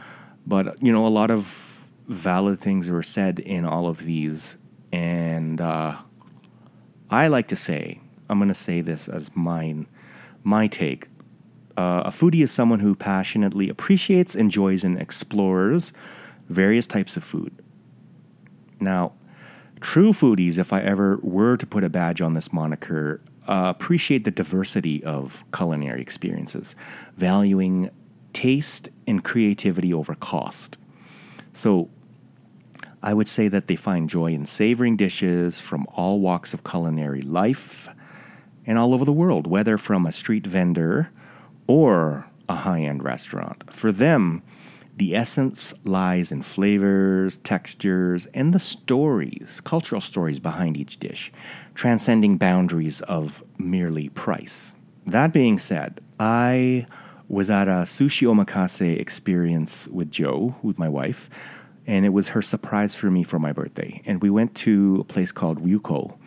But, 0.48 0.82
you 0.82 0.92
know, 0.92 1.06
a 1.06 1.10
lot 1.10 1.32
of 1.32 1.69
valid 2.10 2.60
things 2.60 2.90
were 2.90 3.04
said 3.04 3.40
in 3.40 3.64
all 3.64 3.88
of 3.88 4.00
these. 4.00 4.58
And 4.92 5.62
uh, 5.62 5.96
I 7.10 7.28
like 7.28 7.48
to 7.50 7.56
say, 7.56 8.02
I'm 8.30 8.40
going 8.40 8.50
to 8.50 8.56
say 8.56 8.82
this 8.82 9.08
as 9.08 9.32
mine, 9.36 9.88
my 10.44 10.68
take. 10.68 11.08
Uh, 11.78 12.04
a 12.06 12.10
foodie 12.10 12.44
is 12.44 12.52
someone 12.52 12.80
who 12.80 12.96
passionately 12.96 13.70
appreciates, 13.70 14.36
enjoys, 14.36 14.84
and 14.84 15.00
explores 15.00 15.94
various 16.50 16.88
types 16.88 17.16
of 17.16 17.24
food. 17.24 17.56
Now, 18.82 19.14
true 19.80 20.12
foodies, 20.12 20.58
if 20.58 20.74
I 20.74 20.82
ever 20.82 21.20
were 21.22 21.58
to 21.58 21.66
put 21.66 21.84
a 21.84 21.90
badge 21.90 22.22
on 22.22 22.34
this 22.34 22.52
moniker, 22.52 23.22
uh, 23.48 23.74
appreciate 23.76 24.26
the 24.26 24.32
diversity 24.32 25.04
of 25.04 25.44
culinary 25.54 26.02
experiences, 26.02 26.76
valuing 27.18 27.90
taste 28.34 28.90
and 29.08 29.24
creativity 29.24 29.94
over 29.94 30.16
cost. 30.16 30.78
So, 31.54 31.90
I 33.02 33.14
would 33.14 33.28
say 33.28 33.48
that 33.48 33.68
they 33.68 33.76
find 33.76 34.10
joy 34.10 34.34
in 34.34 34.46
savoring 34.46 34.98
dishes 34.98 35.60
from 35.60 35.88
all 35.92 36.20
walks 36.20 36.54
of 36.54 36.64
culinary 36.64 37.22
life 37.22 37.88
and 38.66 38.78
all 38.78 38.94
over 38.94 39.06
the 39.06 39.14
world, 39.14 39.48
whether 39.48 39.78
from 39.78 40.06
a 40.06 40.12
street 40.12 40.46
vendor 40.46 41.10
or 41.68 42.28
a 42.48 42.56
high 42.56 42.82
end 42.82 43.04
restaurant. 43.04 43.64
For 43.74 43.92
them, 43.92 44.44
The 45.00 45.16
essence 45.16 45.74
lies 45.86 46.30
in 46.30 46.42
flavors, 46.42 47.38
textures, 47.38 48.26
and 48.34 48.54
the 48.54 48.60
stories, 48.60 49.62
cultural 49.64 50.02
stories 50.02 50.40
behind 50.40 50.76
each 50.76 51.00
dish, 51.00 51.32
transcending 51.74 52.36
boundaries 52.36 53.00
of 53.02 53.42
merely 53.58 54.10
price. 54.10 54.76
That 55.08 55.32
being 55.32 55.58
said, 55.58 56.02
I 56.20 56.86
was 57.30 57.50
at 57.50 57.70
a 57.70 57.86
sushi 57.88 58.28
omakase 58.28 59.00
experience 59.00 59.88
with 59.88 60.12
Joe, 60.12 60.56
with 60.62 60.78
my 60.78 60.90
wife, 60.90 61.30
and 61.90 62.06
it 62.06 62.10
was 62.10 62.30
her 62.30 62.42
surprise 62.42 62.96
for 62.96 63.12
me 63.12 63.24
for 63.24 63.40
my 63.40 63.52
birthday. 63.52 64.02
And 64.06 64.22
we 64.22 64.30
went 64.30 64.56
to 64.56 64.98
a 65.02 65.04
place 65.04 65.32
called 65.32 65.62
Ryuko, 65.62 66.18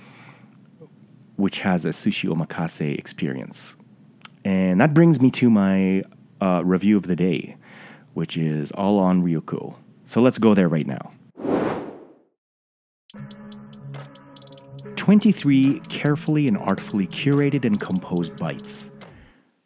which 1.36 1.60
has 1.60 1.84
a 1.84 1.90
sushi 1.90 2.28
omakase 2.28 2.98
experience. 2.98 3.76
And 4.44 4.80
that 4.80 4.92
brings 4.92 5.20
me 5.20 5.30
to 5.30 5.48
my 5.48 6.02
uh, 6.40 6.62
review 6.64 6.96
of 6.96 7.04
the 7.04 7.16
day 7.16 7.56
which 8.14 8.36
is 8.36 8.70
all 8.72 8.98
on 8.98 9.22
Ryuko. 9.22 9.74
So 10.06 10.20
let's 10.20 10.38
go 10.38 10.54
there 10.54 10.68
right 10.68 10.86
now. 10.86 11.12
23 14.96 15.80
carefully 15.88 16.46
and 16.46 16.56
artfully 16.56 17.06
curated 17.06 17.64
and 17.64 17.80
composed 17.80 18.36
bites. 18.36 18.90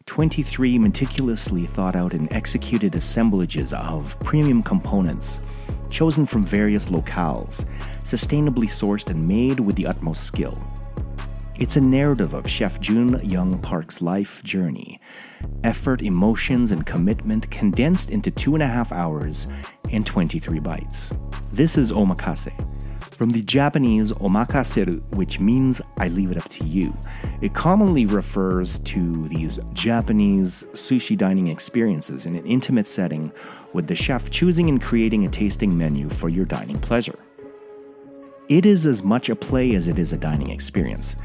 23 0.07 0.79
meticulously 0.79 1.65
thought 1.67 1.97
out 1.97 2.15
and 2.15 2.33
executed 2.33 2.95
assemblages 2.95 3.73
of 3.75 4.19
premium 4.21 4.63
components, 4.63 5.41
chosen 5.91 6.27
from 6.27 6.45
various 6.45 6.89
locales, 6.89 7.65
sustainably 8.01 8.67
sourced 8.67 9.11
and 9.11 9.27
made 9.27 9.61
with 9.61 9.77
the 9.77 9.87
utmost 9.87 10.25
skill. 10.25 10.55
It's 11.59 11.77
a 11.77 11.81
narrative 11.81 12.35
of 12.35 12.49
Chef 12.49 12.81
Jun 12.81 13.19
Young 13.25 13.59
Park's 13.61 14.03
life 14.03 14.43
journey, 14.45 15.01
effort, 15.65 16.03
emotions, 16.03 16.71
and 16.71 16.85
commitment 16.85 17.51
condensed 17.51 18.11
into 18.11 18.31
two 18.31 18.53
and 18.53 18.63
a 18.63 18.67
half 18.67 18.93
hours 18.93 19.49
and 19.91 20.05
23 20.05 20.59
bites. 20.59 21.11
This 21.53 21.79
is 21.79 21.93
omakase. 21.93 22.76
From 23.17 23.31
the 23.31 23.41
Japanese 23.41 24.13
omakaseru, 24.13 25.01
which 25.15 25.41
means 25.41 25.81
I 25.97 26.09
leave 26.09 26.31
it 26.31 26.37
up 26.37 26.51
to 26.51 26.65
you. 26.67 26.95
It 27.41 27.55
commonly 27.55 28.05
refers 28.05 28.79
to 28.81 29.29
these 29.29 29.59
Japanese 29.73 30.67
sushi 30.75 31.17
dining 31.17 31.49
experiences 31.49 32.27
in 32.27 32.37
an 32.37 32.45
intimate 32.45 32.87
setting 32.87 33.33
with 33.73 33.87
the 33.87 33.95
chef 33.95 34.29
choosing 34.29 34.69
and 34.69 34.83
creating 34.83 35.25
a 35.25 35.31
tasting 35.31 35.79
menu 35.79 36.11
for 36.11 36.29
your 36.29 36.45
dining 36.45 36.79
pleasure. 36.79 37.15
It 38.51 38.67
is 38.67 38.85
as 38.85 39.03
much 39.03 39.31
a 39.31 39.35
play 39.35 39.75
as 39.75 39.89
it 39.89 39.99
is 39.99 40.13
a 40.13 40.19
dining 40.19 40.51
experience. 40.51 41.17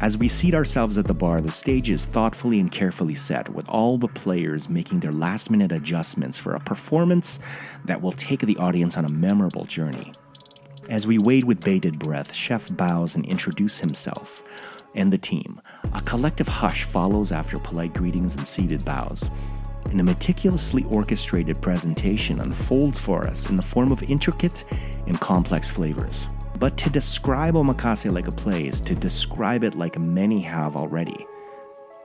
As 0.00 0.16
we 0.16 0.28
seat 0.28 0.54
ourselves 0.54 0.98
at 0.98 1.04
the 1.04 1.14
bar, 1.14 1.40
the 1.40 1.50
stage 1.50 1.88
is 1.88 2.04
thoughtfully 2.04 2.60
and 2.60 2.70
carefully 2.70 3.16
set, 3.16 3.48
with 3.48 3.68
all 3.68 3.98
the 3.98 4.06
players 4.06 4.68
making 4.68 5.00
their 5.00 5.12
last 5.12 5.50
minute 5.50 5.72
adjustments 5.72 6.38
for 6.38 6.54
a 6.54 6.60
performance 6.60 7.40
that 7.86 8.00
will 8.00 8.12
take 8.12 8.40
the 8.40 8.56
audience 8.58 8.96
on 8.96 9.04
a 9.04 9.10
memorable 9.10 9.64
journey. 9.64 10.12
As 10.90 11.06
we 11.06 11.18
wait 11.18 11.44
with 11.44 11.60
bated 11.60 11.98
breath, 11.98 12.34
Chef 12.34 12.68
bows 12.76 13.14
and 13.14 13.24
introduces 13.24 13.80
himself 13.80 14.42
and 14.94 15.12
the 15.12 15.18
team. 15.18 15.60
A 15.94 16.02
collective 16.02 16.46
hush 16.46 16.84
follows 16.84 17.32
after 17.32 17.58
polite 17.58 17.94
greetings 17.94 18.34
and 18.34 18.46
seated 18.46 18.84
bows. 18.84 19.30
And 19.90 20.00
a 20.00 20.04
meticulously 20.04 20.84
orchestrated 20.84 21.60
presentation 21.62 22.40
unfolds 22.40 22.98
for 22.98 23.26
us 23.26 23.48
in 23.48 23.56
the 23.56 23.62
form 23.62 23.92
of 23.92 24.02
intricate 24.04 24.64
and 25.06 25.20
complex 25.20 25.70
flavors. 25.70 26.28
But 26.58 26.76
to 26.78 26.90
describe 26.90 27.54
omakase 27.54 28.12
like 28.12 28.28
a 28.28 28.32
play 28.32 28.66
is 28.66 28.80
to 28.82 28.94
describe 28.94 29.64
it 29.64 29.74
like 29.74 29.98
many 29.98 30.40
have 30.40 30.76
already. 30.76 31.26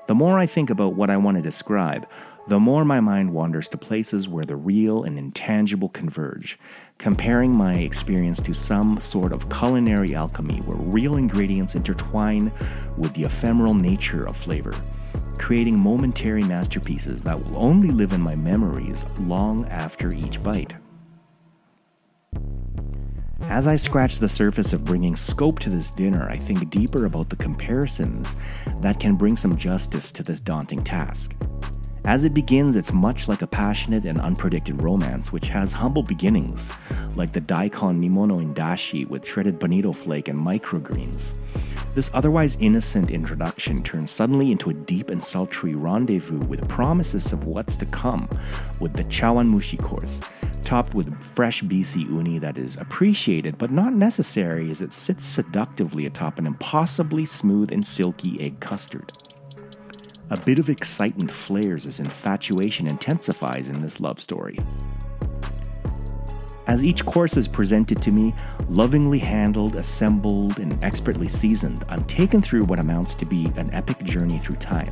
The 0.08 0.16
more 0.16 0.40
I 0.40 0.48
think 0.48 0.72
about 0.72 0.96
what 0.96 1.12
I 1.12 1.18
want 1.18 1.38
to 1.38 1.44
describe, 1.44 2.08
the 2.48 2.60
more 2.60 2.84
my 2.84 3.00
mind 3.00 3.32
wanders 3.32 3.68
to 3.70 3.78
places 3.78 4.28
where 4.28 4.44
the 4.44 4.56
real 4.56 5.04
and 5.04 5.20
intangible 5.20 5.90
converge, 5.90 6.58
comparing 7.00 7.58
my 7.58 7.76
experience 7.76 8.42
to 8.42 8.54
some 8.54 9.00
sort 9.00 9.32
of 9.32 9.50
culinary 9.50 10.14
alchemy 10.14 10.58
where 10.66 10.78
real 10.78 11.16
ingredients 11.16 11.74
intertwine 11.74 12.52
with 12.98 13.14
the 13.14 13.24
ephemeral 13.24 13.74
nature 13.74 14.26
of 14.26 14.36
flavor, 14.36 14.74
creating 15.38 15.82
momentary 15.82 16.44
masterpieces 16.44 17.22
that 17.22 17.42
will 17.42 17.58
only 17.58 17.90
live 17.90 18.12
in 18.12 18.22
my 18.22 18.36
memories 18.36 19.06
long 19.22 19.66
after 19.70 20.14
each 20.14 20.42
bite. 20.44 20.76
As 23.44 23.66
I 23.66 23.78
scratch 23.78 24.20
the 24.20 24.28
surface 24.28 24.74
of 24.74 24.84
bringing 24.84 25.16
scope 25.16 25.58
to 25.60 25.70
this 25.70 25.90
dinner, 25.90 26.28
I 26.30 26.36
think 26.36 26.70
deeper 26.70 27.06
about 27.06 27.30
the 27.30 27.38
comparisons 27.38 28.36
that 28.82 29.00
can 29.00 29.16
bring 29.16 29.38
some 29.38 29.58
justice 29.58 30.12
to 30.12 30.22
this 30.22 30.42
daunting 30.42 30.84
task. 30.84 31.34
As 32.06 32.26
it 32.26 32.34
begins, 32.34 32.76
it's 32.76 32.94
much 32.94 33.28
like 33.28 33.42
a 33.42 33.48
passionate 33.48 34.06
and 34.06 34.20
unpredicted 34.20 34.82
romance, 34.82 35.32
which 35.32 35.50
has 35.50 35.74
humble 35.74 36.04
beginnings, 36.04 36.72
like 37.16 37.34
the 37.34 37.42
daikon 37.42 38.02
nimono 38.02 38.42
in 38.42 38.54
dashi 38.54 39.08
with 39.08 39.26
shredded 39.26 39.60
bonito 39.60 39.94
flake 39.94 40.28
and 40.28 40.40
microgreens. 40.40 41.40
This 41.96 42.10
otherwise 42.14 42.56
innocent 42.60 43.12
introduction 43.12 43.84
turns 43.84 44.12
suddenly 44.12 44.52
into 44.52 44.70
a 44.70 44.74
deep 44.74 45.10
and 45.10 45.24
sultry 45.24 45.76
rendezvous 45.76 46.40
with 46.40 46.68
promises 46.70 47.34
of 47.34 47.46
what's 47.46 47.76
to 47.78 47.86
come 47.86 48.30
with 48.80 48.94
the 48.94 49.04
chawanmushi 49.04 49.82
course, 49.84 50.20
topped 50.62 50.94
with 50.94 51.22
fresh 51.36 51.64
BC 51.64 52.08
uni 52.08 52.40
that 52.40 52.58
is 52.58 52.78
appreciated 52.78 53.58
but 53.58 53.72
not 53.72 53.94
necessary 53.94 54.70
as 54.72 54.82
it 54.82 54.94
sits 54.94 55.26
seductively 55.26 56.06
atop 56.06 56.40
an 56.40 56.46
impossibly 56.46 57.26
smooth 57.26 57.72
and 57.72 57.86
silky 57.86 58.40
egg 58.40 58.60
custard. 58.60 59.12
A 60.32 60.38
bit 60.38 60.60
of 60.60 60.70
excitement 60.70 61.32
flares 61.32 61.88
as 61.88 62.00
infatuation 62.00 62.86
intensifies 62.86 63.68
in 63.68 63.82
this 63.82 64.00
love 64.00 64.20
story. 64.20 64.60
As 66.68 66.84
each 66.84 67.04
course 67.04 67.36
is 67.36 67.48
presented 67.48 68.00
to 68.04 68.12
me, 68.12 68.36
lovingly 68.68 69.18
handled, 69.18 69.76
assembled, 69.76 70.60
and 70.60 70.84
expertly 70.84 71.28
seasoned, 71.28 71.84
I'm 71.90 72.04
taken 72.04 72.42
through 72.42 72.66
what 72.66 72.78
amounts 72.78 73.16
to 73.16 73.26
be 73.26 73.48
an 73.58 73.74
epic 73.74 74.04
journey 74.04 74.38
through 74.38 74.58
time. 74.58 74.92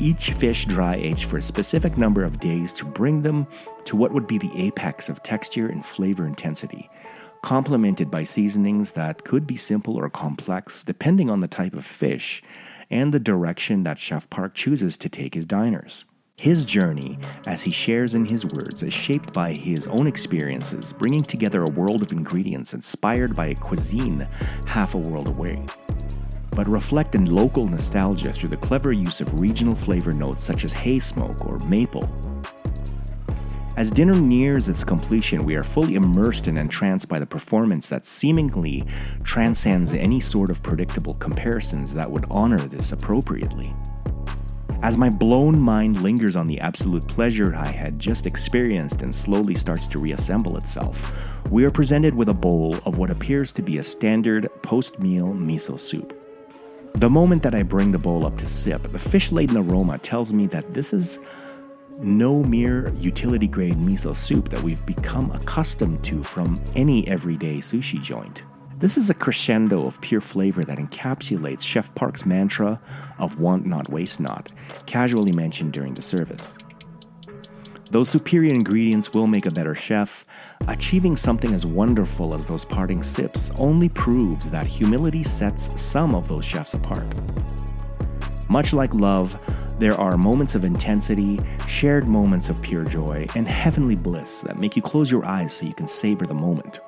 Each 0.00 0.32
fish 0.32 0.64
dry 0.64 0.96
aged 0.96 1.30
for 1.30 1.38
a 1.38 1.42
specific 1.42 1.96
number 1.96 2.24
of 2.24 2.40
days 2.40 2.72
to 2.74 2.84
bring 2.84 3.22
them 3.22 3.46
to 3.84 3.94
what 3.94 4.12
would 4.12 4.26
be 4.26 4.38
the 4.38 4.50
apex 4.56 5.08
of 5.08 5.22
texture 5.22 5.68
and 5.68 5.86
flavor 5.86 6.26
intensity, 6.26 6.90
complemented 7.42 8.10
by 8.10 8.24
seasonings 8.24 8.90
that 8.90 9.22
could 9.22 9.46
be 9.46 9.56
simple 9.56 9.94
or 9.94 10.10
complex 10.10 10.82
depending 10.82 11.30
on 11.30 11.38
the 11.38 11.46
type 11.46 11.74
of 11.74 11.86
fish 11.86 12.42
and 12.90 13.12
the 13.12 13.20
direction 13.20 13.82
that 13.84 13.98
Chef 13.98 14.28
Park 14.30 14.54
chooses 14.54 14.96
to 14.98 15.08
take 15.08 15.34
his 15.34 15.46
diners. 15.46 16.04
His 16.36 16.64
journey, 16.64 17.18
as 17.46 17.62
he 17.62 17.72
shares 17.72 18.14
in 18.14 18.24
his 18.24 18.46
words, 18.46 18.84
is 18.84 18.94
shaped 18.94 19.32
by 19.32 19.52
his 19.52 19.88
own 19.88 20.06
experiences, 20.06 20.92
bringing 20.92 21.24
together 21.24 21.64
a 21.64 21.68
world 21.68 22.00
of 22.00 22.12
ingredients 22.12 22.74
inspired 22.74 23.34
by 23.34 23.46
a 23.46 23.54
cuisine 23.56 24.20
half 24.66 24.94
a 24.94 24.98
world 24.98 25.26
away. 25.26 25.64
But 26.50 26.68
reflect 26.68 27.16
in 27.16 27.26
local 27.26 27.66
nostalgia 27.66 28.32
through 28.32 28.50
the 28.50 28.56
clever 28.56 28.92
use 28.92 29.20
of 29.20 29.40
regional 29.40 29.74
flavor 29.74 30.12
notes 30.12 30.44
such 30.44 30.64
as 30.64 30.72
hay 30.72 31.00
smoke 31.00 31.44
or 31.44 31.58
maple. 31.60 32.08
As 33.78 33.92
dinner 33.92 34.14
nears 34.14 34.68
its 34.68 34.82
completion, 34.82 35.44
we 35.44 35.56
are 35.56 35.62
fully 35.62 35.94
immersed 35.94 36.48
and 36.48 36.58
entranced 36.58 37.08
by 37.08 37.20
the 37.20 37.26
performance 37.26 37.88
that 37.88 38.08
seemingly 38.08 38.84
transcends 39.22 39.92
any 39.92 40.18
sort 40.18 40.50
of 40.50 40.64
predictable 40.64 41.14
comparisons 41.14 41.94
that 41.94 42.10
would 42.10 42.24
honor 42.28 42.58
this 42.58 42.90
appropriately. 42.90 43.72
As 44.82 44.96
my 44.96 45.08
blown 45.08 45.60
mind 45.60 46.02
lingers 46.02 46.34
on 46.34 46.48
the 46.48 46.58
absolute 46.58 47.06
pleasure 47.06 47.54
I 47.54 47.68
had 47.68 48.00
just 48.00 48.26
experienced 48.26 49.02
and 49.02 49.14
slowly 49.14 49.54
starts 49.54 49.86
to 49.88 50.00
reassemble 50.00 50.56
itself, 50.56 51.30
we 51.52 51.64
are 51.64 51.70
presented 51.70 52.16
with 52.16 52.30
a 52.30 52.34
bowl 52.34 52.74
of 52.84 52.98
what 52.98 53.12
appears 53.12 53.52
to 53.52 53.62
be 53.62 53.78
a 53.78 53.84
standard 53.84 54.50
post 54.60 54.98
meal 54.98 55.28
miso 55.28 55.78
soup. 55.78 56.20
The 56.94 57.08
moment 57.08 57.44
that 57.44 57.54
I 57.54 57.62
bring 57.62 57.92
the 57.92 57.98
bowl 58.00 58.26
up 58.26 58.36
to 58.38 58.48
sip, 58.48 58.82
the 58.90 58.98
fish 58.98 59.30
laden 59.30 59.56
aroma 59.56 59.98
tells 59.98 60.32
me 60.32 60.48
that 60.48 60.74
this 60.74 60.92
is 60.92 61.20
no 61.98 62.44
mere 62.44 62.90
utility 63.00 63.48
grade 63.48 63.76
miso 63.76 64.14
soup 64.14 64.48
that 64.50 64.62
we've 64.62 64.84
become 64.86 65.30
accustomed 65.32 66.02
to 66.04 66.22
from 66.22 66.62
any 66.76 67.06
everyday 67.08 67.58
sushi 67.58 68.00
joint. 68.00 68.44
This 68.78 68.96
is 68.96 69.10
a 69.10 69.14
crescendo 69.14 69.84
of 69.86 70.00
pure 70.00 70.20
flavor 70.20 70.62
that 70.62 70.78
encapsulates 70.78 71.62
Chef 71.62 71.92
Park's 71.96 72.24
mantra 72.24 72.80
of 73.18 73.40
want 73.40 73.66
not, 73.66 73.90
waste 73.90 74.20
not, 74.20 74.52
casually 74.86 75.32
mentioned 75.32 75.72
during 75.72 75.94
the 75.94 76.02
service. 76.02 76.56
Those 77.90 78.08
superior 78.08 78.54
ingredients 78.54 79.12
will 79.12 79.26
make 79.26 79.46
a 79.46 79.50
better 79.50 79.74
chef. 79.74 80.24
Achieving 80.68 81.16
something 81.16 81.52
as 81.54 81.66
wonderful 81.66 82.34
as 82.34 82.46
those 82.46 82.64
parting 82.64 83.02
sips 83.02 83.50
only 83.56 83.88
proves 83.88 84.48
that 84.50 84.66
humility 84.66 85.24
sets 85.24 85.72
some 85.80 86.14
of 86.14 86.28
those 86.28 86.44
chefs 86.44 86.74
apart. 86.74 87.06
Much 88.48 88.72
like 88.72 88.94
love, 88.94 89.36
there 89.78 89.94
are 89.94 90.16
moments 90.16 90.56
of 90.56 90.64
intensity, 90.64 91.38
shared 91.68 92.08
moments 92.08 92.48
of 92.48 92.60
pure 92.60 92.82
joy, 92.82 93.28
and 93.36 93.46
heavenly 93.46 93.94
bliss 93.94 94.40
that 94.40 94.58
make 94.58 94.74
you 94.74 94.82
close 94.82 95.08
your 95.08 95.24
eyes 95.24 95.52
so 95.52 95.66
you 95.66 95.72
can 95.72 95.86
savor 95.86 96.26
the 96.26 96.34
moment. 96.34 96.80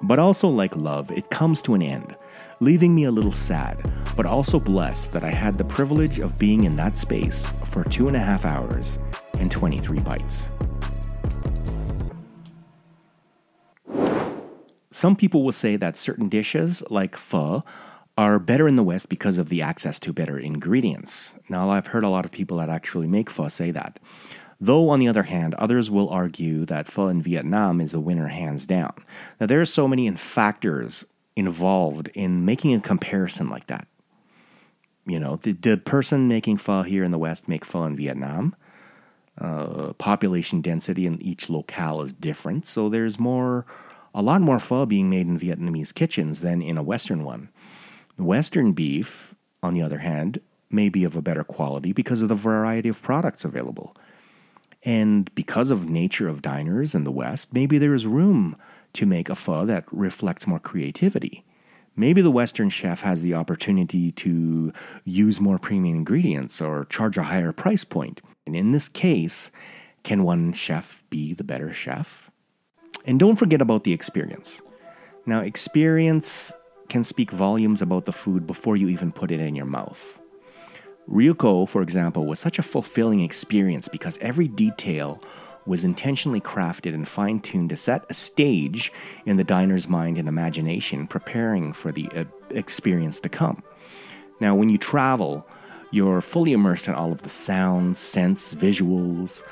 But 0.00 0.18
also, 0.18 0.48
like 0.48 0.74
love, 0.74 1.10
it 1.10 1.28
comes 1.28 1.60
to 1.62 1.74
an 1.74 1.82
end, 1.82 2.16
leaving 2.60 2.94
me 2.94 3.04
a 3.04 3.10
little 3.10 3.34
sad, 3.34 3.92
but 4.16 4.24
also 4.24 4.58
blessed 4.58 5.12
that 5.12 5.22
I 5.22 5.28
had 5.30 5.56
the 5.56 5.64
privilege 5.64 6.18
of 6.18 6.38
being 6.38 6.64
in 6.64 6.76
that 6.76 6.96
space 6.96 7.46
for 7.70 7.84
two 7.84 8.06
and 8.06 8.16
a 8.16 8.20
half 8.20 8.46
hours 8.46 8.98
and 9.38 9.50
23 9.50 10.00
bites. 10.00 10.48
Some 14.90 15.14
people 15.14 15.44
will 15.44 15.52
say 15.52 15.76
that 15.76 15.98
certain 15.98 16.30
dishes, 16.30 16.82
like 16.88 17.16
pho, 17.16 17.62
are 18.18 18.40
better 18.40 18.66
in 18.66 18.74
the 18.74 18.82
West 18.82 19.08
because 19.08 19.38
of 19.38 19.48
the 19.48 19.62
access 19.62 20.00
to 20.00 20.12
better 20.12 20.36
ingredients. 20.36 21.36
Now, 21.48 21.70
I've 21.70 21.86
heard 21.86 22.02
a 22.02 22.08
lot 22.08 22.24
of 22.24 22.32
people 22.32 22.56
that 22.56 22.68
actually 22.68 23.06
make 23.06 23.30
pho 23.30 23.46
say 23.46 23.70
that. 23.70 24.00
Though, 24.60 24.88
on 24.88 24.98
the 24.98 25.06
other 25.06 25.22
hand, 25.22 25.54
others 25.54 25.88
will 25.88 26.08
argue 26.08 26.64
that 26.64 26.88
pho 26.88 27.06
in 27.06 27.22
Vietnam 27.22 27.80
is 27.80 27.94
a 27.94 28.00
winner 28.00 28.26
hands 28.26 28.66
down. 28.66 28.92
Now, 29.40 29.46
there 29.46 29.60
are 29.60 29.64
so 29.64 29.86
many 29.86 30.10
factors 30.16 31.04
involved 31.36 32.10
in 32.12 32.44
making 32.44 32.74
a 32.74 32.80
comparison 32.80 33.48
like 33.48 33.68
that. 33.68 33.86
You 35.06 35.20
know, 35.20 35.36
the, 35.36 35.52
the 35.52 35.76
person 35.76 36.26
making 36.26 36.56
pho 36.56 36.82
here 36.82 37.04
in 37.04 37.12
the 37.12 37.18
West 37.18 37.46
make 37.46 37.64
pho 37.64 37.84
in 37.84 37.94
Vietnam. 37.94 38.56
Uh, 39.40 39.92
population 39.92 40.60
density 40.60 41.06
in 41.06 41.22
each 41.22 41.48
locale 41.48 42.02
is 42.02 42.12
different, 42.12 42.66
so 42.66 42.88
there's 42.88 43.20
more, 43.20 43.64
a 44.12 44.22
lot 44.22 44.40
more 44.40 44.58
pho 44.58 44.84
being 44.86 45.08
made 45.08 45.28
in 45.28 45.38
Vietnamese 45.38 45.94
kitchens 45.94 46.40
than 46.40 46.60
in 46.60 46.76
a 46.76 46.82
Western 46.82 47.22
one. 47.22 47.48
Western 48.18 48.72
beef, 48.72 49.34
on 49.62 49.74
the 49.74 49.82
other 49.82 49.98
hand, 49.98 50.40
may 50.70 50.88
be 50.88 51.04
of 51.04 51.16
a 51.16 51.22
better 51.22 51.44
quality 51.44 51.92
because 51.92 52.22
of 52.22 52.28
the 52.28 52.34
variety 52.34 52.88
of 52.88 53.00
products 53.02 53.44
available. 53.44 53.96
And 54.84 55.32
because 55.34 55.70
of 55.70 55.88
nature 55.88 56.28
of 56.28 56.42
diners 56.42 56.94
in 56.94 57.04
the 57.04 57.10
West, 57.10 57.52
maybe 57.52 57.78
there 57.78 57.94
is 57.94 58.06
room 58.06 58.56
to 58.94 59.06
make 59.06 59.28
a 59.28 59.34
pho 59.34 59.66
that 59.66 59.84
reflects 59.90 60.46
more 60.46 60.60
creativity. 60.60 61.44
Maybe 61.96 62.20
the 62.20 62.30
Western 62.30 62.70
chef 62.70 63.00
has 63.00 63.22
the 63.22 63.34
opportunity 63.34 64.12
to 64.12 64.72
use 65.04 65.40
more 65.40 65.58
premium 65.58 65.96
ingredients 65.96 66.60
or 66.60 66.84
charge 66.84 67.18
a 67.18 67.24
higher 67.24 67.52
price 67.52 67.82
point. 67.82 68.20
And 68.46 68.54
in 68.54 68.70
this 68.70 68.88
case, 68.88 69.50
can 70.04 70.22
one 70.22 70.52
chef 70.52 71.02
be 71.10 71.34
the 71.34 71.44
better 71.44 71.72
chef? 71.72 72.30
And 73.04 73.18
don't 73.18 73.36
forget 73.36 73.60
about 73.60 73.82
the 73.82 73.92
experience. 73.92 74.60
Now, 75.26 75.40
experience 75.40 76.52
can 76.88 77.04
speak 77.04 77.30
volumes 77.30 77.82
about 77.82 78.04
the 78.04 78.12
food 78.12 78.46
before 78.46 78.76
you 78.76 78.88
even 78.88 79.12
put 79.12 79.30
it 79.30 79.40
in 79.40 79.54
your 79.54 79.66
mouth. 79.66 80.18
Ryuko, 81.10 81.68
for 81.68 81.80
example, 81.80 82.26
was 82.26 82.38
such 82.38 82.58
a 82.58 82.62
fulfilling 82.62 83.20
experience 83.20 83.88
because 83.88 84.18
every 84.18 84.48
detail 84.48 85.22
was 85.64 85.84
intentionally 85.84 86.40
crafted 86.40 86.94
and 86.94 87.06
fine 87.06 87.40
tuned 87.40 87.70
to 87.70 87.76
set 87.76 88.04
a 88.08 88.14
stage 88.14 88.92
in 89.26 89.36
the 89.36 89.44
diner's 89.44 89.88
mind 89.88 90.18
and 90.18 90.28
imagination, 90.28 91.06
preparing 91.06 91.72
for 91.72 91.92
the 91.92 92.08
uh, 92.14 92.24
experience 92.50 93.20
to 93.20 93.28
come. 93.28 93.62
Now, 94.40 94.54
when 94.54 94.68
you 94.68 94.78
travel, 94.78 95.46
you're 95.90 96.20
fully 96.20 96.52
immersed 96.52 96.88
in 96.88 96.94
all 96.94 97.12
of 97.12 97.22
the 97.22 97.28
sounds, 97.28 97.98
scents, 97.98 98.54
visuals, 98.54 99.42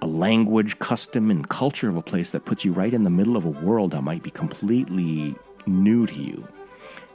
a 0.00 0.06
language, 0.06 0.78
custom, 0.78 1.30
and 1.30 1.48
culture 1.48 1.88
of 1.88 1.96
a 1.96 2.02
place 2.02 2.30
that 2.30 2.44
puts 2.44 2.64
you 2.64 2.72
right 2.72 2.94
in 2.94 3.04
the 3.04 3.10
middle 3.10 3.36
of 3.36 3.44
a 3.44 3.50
world 3.50 3.92
that 3.92 4.02
might 4.02 4.22
be 4.22 4.30
completely 4.30 5.34
new 5.66 6.06
to 6.06 6.14
you. 6.14 6.46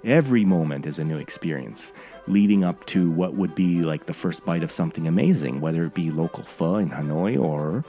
Every 0.06 0.46
moment 0.46 0.86
is 0.86 0.98
a 0.98 1.04
new 1.04 1.18
experience, 1.18 1.92
leading 2.26 2.64
up 2.64 2.86
to 2.86 3.12
what 3.12 3.34
would 3.34 3.54
be 3.54 3.82
like 3.82 4.06
the 4.06 4.14
first 4.14 4.46
bite 4.46 4.64
of 4.64 4.72
something 4.72 5.08
amazing, 5.08 5.60
whether 5.60 5.84
it 5.86 5.94
be 5.94 6.10
local 6.10 6.44
pho 6.44 6.78
in 6.78 6.90
Hanoi 6.90 7.38
or 7.38 7.84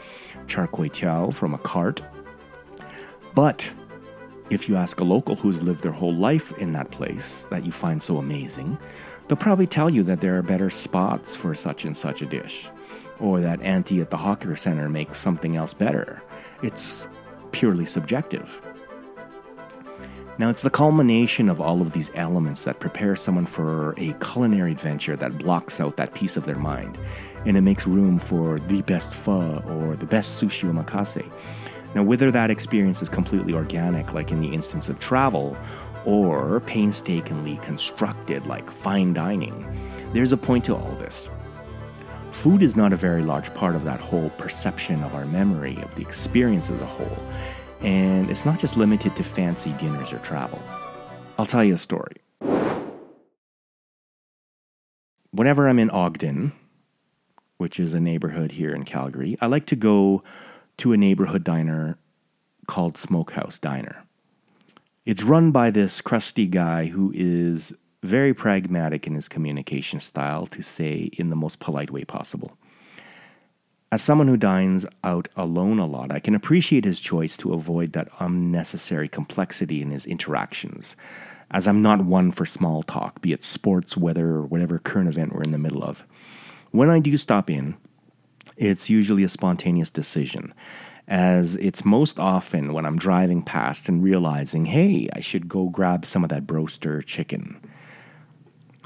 char 0.48 0.66
kway 0.66 0.90
teow 0.90 1.32
from 1.32 1.54
a 1.54 1.58
cart. 1.58 2.02
But 3.34 3.68
if 4.50 4.68
you 4.68 4.74
ask 4.74 4.98
a 4.98 5.04
local 5.04 5.36
who's 5.36 5.62
lived 5.62 5.82
their 5.82 5.92
whole 5.92 6.14
life 6.14 6.50
in 6.58 6.72
that 6.72 6.90
place 6.90 7.46
that 7.50 7.64
you 7.64 7.70
find 7.70 8.02
so 8.02 8.18
amazing, 8.18 8.76
they'll 9.28 9.36
probably 9.36 9.68
tell 9.68 9.88
you 9.88 10.02
that 10.02 10.20
there 10.20 10.36
are 10.36 10.42
better 10.42 10.68
spots 10.68 11.36
for 11.36 11.54
such 11.54 11.84
and 11.84 11.96
such 11.96 12.22
a 12.22 12.26
dish, 12.26 12.68
or 13.20 13.40
that 13.40 13.62
auntie 13.62 14.00
at 14.00 14.10
the 14.10 14.16
hawker 14.16 14.56
center 14.56 14.88
makes 14.88 15.20
something 15.20 15.54
else 15.54 15.74
better. 15.74 16.20
It's 16.60 17.06
purely 17.52 17.86
subjective. 17.86 18.60
Now, 20.38 20.48
it's 20.48 20.62
the 20.62 20.70
culmination 20.70 21.50
of 21.50 21.60
all 21.60 21.82
of 21.82 21.92
these 21.92 22.10
elements 22.14 22.64
that 22.64 22.80
prepare 22.80 23.14
someone 23.14 23.44
for 23.44 23.94
a 23.98 24.14
culinary 24.14 24.72
adventure 24.72 25.14
that 25.16 25.36
blocks 25.36 25.80
out 25.80 25.96
that 25.96 26.14
piece 26.14 26.36
of 26.36 26.44
their 26.44 26.56
mind, 26.56 26.98
and 27.44 27.56
it 27.56 27.60
makes 27.60 27.86
room 27.86 28.18
for 28.18 28.58
the 28.58 28.80
best 28.82 29.12
pho 29.12 29.62
or 29.66 29.96
the 29.96 30.06
best 30.06 30.42
sushi 30.42 30.70
omakase. 30.70 31.30
Now, 31.94 32.04
whether 32.04 32.30
that 32.30 32.50
experience 32.50 33.02
is 33.02 33.08
completely 33.08 33.52
organic, 33.52 34.14
like 34.14 34.30
in 34.30 34.40
the 34.40 34.54
instance 34.54 34.88
of 34.88 34.98
travel, 34.98 35.56
or 36.06 36.60
painstakingly 36.60 37.58
constructed, 37.58 38.46
like 38.46 38.70
fine 38.70 39.12
dining, 39.12 39.66
there's 40.14 40.32
a 40.32 40.36
point 40.36 40.64
to 40.64 40.74
all 40.74 40.96
this. 41.00 41.28
Food 42.32 42.62
is 42.62 42.76
not 42.76 42.92
a 42.92 42.96
very 42.96 43.22
large 43.22 43.52
part 43.54 43.74
of 43.74 43.84
that 43.84 44.00
whole 44.00 44.30
perception 44.30 45.02
of 45.02 45.14
our 45.14 45.26
memory 45.26 45.76
of 45.82 45.94
the 45.96 46.02
experience 46.02 46.70
as 46.70 46.80
a 46.80 46.86
whole. 46.86 47.18
And 47.80 48.30
it's 48.30 48.44
not 48.44 48.58
just 48.58 48.76
limited 48.76 49.16
to 49.16 49.24
fancy 49.24 49.72
dinners 49.74 50.12
or 50.12 50.18
travel. 50.18 50.60
I'll 51.38 51.46
tell 51.46 51.64
you 51.64 51.74
a 51.74 51.78
story. 51.78 52.16
Whenever 55.30 55.68
I'm 55.68 55.78
in 55.78 55.90
Ogden, 55.90 56.52
which 57.58 57.78
is 57.80 57.94
a 57.94 58.00
neighborhood 58.00 58.52
here 58.52 58.74
in 58.74 58.84
Calgary, 58.84 59.38
I 59.40 59.46
like 59.46 59.66
to 59.66 59.76
go 59.76 60.22
to 60.78 60.92
a 60.92 60.96
neighborhood 60.96 61.44
diner 61.44 61.96
called 62.66 62.98
Smokehouse 62.98 63.58
Diner. 63.58 64.04
It's 65.06 65.22
run 65.22 65.50
by 65.50 65.70
this 65.70 66.00
crusty 66.00 66.46
guy 66.46 66.86
who 66.86 67.12
is 67.14 67.72
very 68.02 68.32
pragmatic 68.32 69.06
in 69.06 69.14
his 69.14 69.28
communication 69.28 70.00
style, 70.00 70.46
to 70.46 70.62
say 70.62 71.10
in 71.18 71.30
the 71.30 71.36
most 71.36 71.58
polite 71.58 71.90
way 71.90 72.04
possible. 72.04 72.56
As 73.92 74.02
someone 74.02 74.28
who 74.28 74.36
dines 74.36 74.86
out 75.02 75.26
alone 75.34 75.80
a 75.80 75.86
lot, 75.86 76.12
I 76.12 76.20
can 76.20 76.36
appreciate 76.36 76.84
his 76.84 77.00
choice 77.00 77.36
to 77.38 77.54
avoid 77.54 77.92
that 77.92 78.08
unnecessary 78.20 79.08
complexity 79.08 79.82
in 79.82 79.90
his 79.90 80.06
interactions, 80.06 80.94
as 81.50 81.66
I'm 81.66 81.82
not 81.82 82.04
one 82.04 82.30
for 82.30 82.46
small 82.46 82.84
talk, 82.84 83.20
be 83.20 83.32
it 83.32 83.42
sports, 83.42 83.96
weather, 83.96 84.28
or 84.28 84.42
whatever 84.42 84.78
current 84.78 85.08
event 85.08 85.34
we're 85.34 85.42
in 85.42 85.50
the 85.50 85.58
middle 85.58 85.82
of. 85.82 86.06
When 86.70 86.88
I 86.88 87.00
do 87.00 87.16
stop 87.16 87.50
in, 87.50 87.76
it's 88.56 88.88
usually 88.88 89.24
a 89.24 89.28
spontaneous 89.28 89.90
decision, 89.90 90.54
as 91.08 91.56
it's 91.56 91.84
most 91.84 92.20
often 92.20 92.72
when 92.72 92.86
I'm 92.86 92.96
driving 92.96 93.42
past 93.42 93.88
and 93.88 94.04
realizing, 94.04 94.66
hey, 94.66 95.08
I 95.14 95.18
should 95.18 95.48
go 95.48 95.68
grab 95.68 96.06
some 96.06 96.22
of 96.22 96.30
that 96.30 96.46
broaster 96.46 97.02
chicken. 97.02 97.60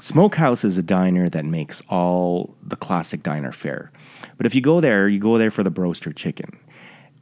Smokehouse 0.01 0.65
is 0.65 0.79
a 0.79 0.83
diner 0.83 1.29
that 1.29 1.45
makes 1.45 1.83
all 1.89 2.55
the 2.63 2.75
classic 2.75 3.21
diner 3.21 3.51
fare. 3.51 3.91
But 4.37 4.45
if 4.45 4.55
you 4.55 4.61
go 4.61 4.81
there, 4.81 5.07
you 5.07 5.19
go 5.19 5.37
there 5.37 5.51
for 5.51 5.63
the 5.63 5.69
broaster 5.69 6.11
chicken, 6.11 6.59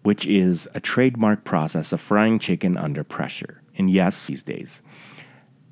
which 0.04 0.26
is 0.26 0.68
a 0.74 0.80
trademark 0.80 1.44
process 1.44 1.94
of 1.94 2.02
frying 2.02 2.40
chicken 2.40 2.78
under 2.78 3.04
pressure. 3.04 3.62
And 3.78 3.90
yes, 3.90 4.28
these 4.28 4.44
days. 4.44 4.82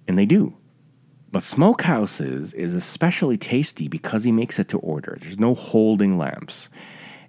And 0.07 0.17
they 0.17 0.25
do. 0.25 0.55
But 1.31 1.43
Smokehouses 1.43 2.53
is 2.53 2.73
especially 2.73 3.37
tasty 3.37 3.87
because 3.87 4.23
he 4.23 4.31
makes 4.31 4.59
it 4.59 4.67
to 4.69 4.79
order. 4.79 5.17
There's 5.21 5.39
no 5.39 5.55
holding 5.55 6.17
lamps. 6.17 6.69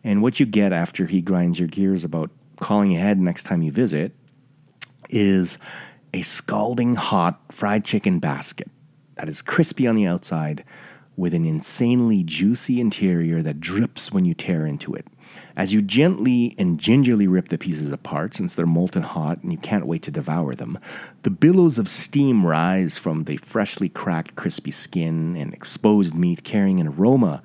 And 0.03 0.23
what 0.23 0.41
you 0.41 0.47
get 0.47 0.73
after 0.73 1.07
he 1.07 1.23
grinds 1.23 1.59
your 1.59 1.69
gears 1.69 2.05
about 2.05 2.31
calling 2.59 2.95
ahead 2.97 3.19
next 3.19 3.45
time 3.45 3.63
you 3.63 3.71
visit 3.71 4.13
is 5.09 5.59
a 6.15 6.23
scalding 6.23 6.97
hot 6.97 7.41
fried 7.51 7.85
chicken 7.85 8.19
basket 8.19 8.69
that 9.17 9.29
is 9.29 9.43
crispy 9.43 9.87
on 9.87 9.97
the 9.97 10.07
outside 10.07 10.65
with 11.17 11.35
an 11.35 11.45
insanely 11.45 12.23
juicy 12.23 12.81
interior 12.81 13.43
that 13.43 13.61
drips 13.61 14.13
when 14.13 14.25
you 14.25 14.35
tear 14.35 14.67
into 14.67 14.95
it. 14.95 15.07
As 15.55 15.73
you 15.73 15.83
gently 15.83 16.55
and 16.59 16.79
gingerly 16.79 17.27
rip 17.27 17.49
the 17.49 17.59
pieces 17.59 17.93
apart, 17.93 18.35
since 18.35 18.55
they're 18.55 18.67
molten 18.67 19.03
hot 19.03 19.43
and 19.43 19.53
you 19.53 19.59
can't 19.59 19.87
wait 19.87 20.03
to 20.03 20.11
devour 20.11 20.55
them, 20.55 20.79
the 21.23 21.31
billows 21.31 21.79
of 21.79 21.89
steam 21.89 22.47
rise 22.47 22.97
from 22.97 23.21
the 23.21 23.37
freshly 23.37 23.91
cracked, 23.91 24.35
crispy 24.35 24.71
skin 24.71 25.37
and 25.37 25.53
exposed 25.53 26.15
meat, 26.15 26.45
carrying 26.45 26.81
an 26.81 26.89
aroma 26.89 27.43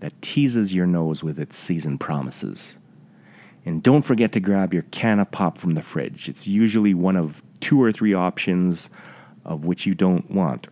that 0.00 0.20
teases 0.20 0.74
your 0.74 0.86
nose 0.86 1.22
with 1.22 1.38
its 1.38 1.58
seasoned 1.58 2.00
promises. 2.00 2.76
And 3.64 3.82
don't 3.82 4.02
forget 4.02 4.32
to 4.32 4.40
grab 4.40 4.72
your 4.72 4.84
can 4.90 5.20
of 5.20 5.30
pop 5.30 5.58
from 5.58 5.74
the 5.74 5.82
fridge. 5.82 6.28
It's 6.28 6.48
usually 6.48 6.94
one 6.94 7.16
of 7.16 7.42
two 7.60 7.80
or 7.80 7.92
three 7.92 8.14
options 8.14 8.90
of 9.44 9.64
which 9.64 9.86
you 9.86 9.94
don't 9.94 10.28
want 10.30 10.68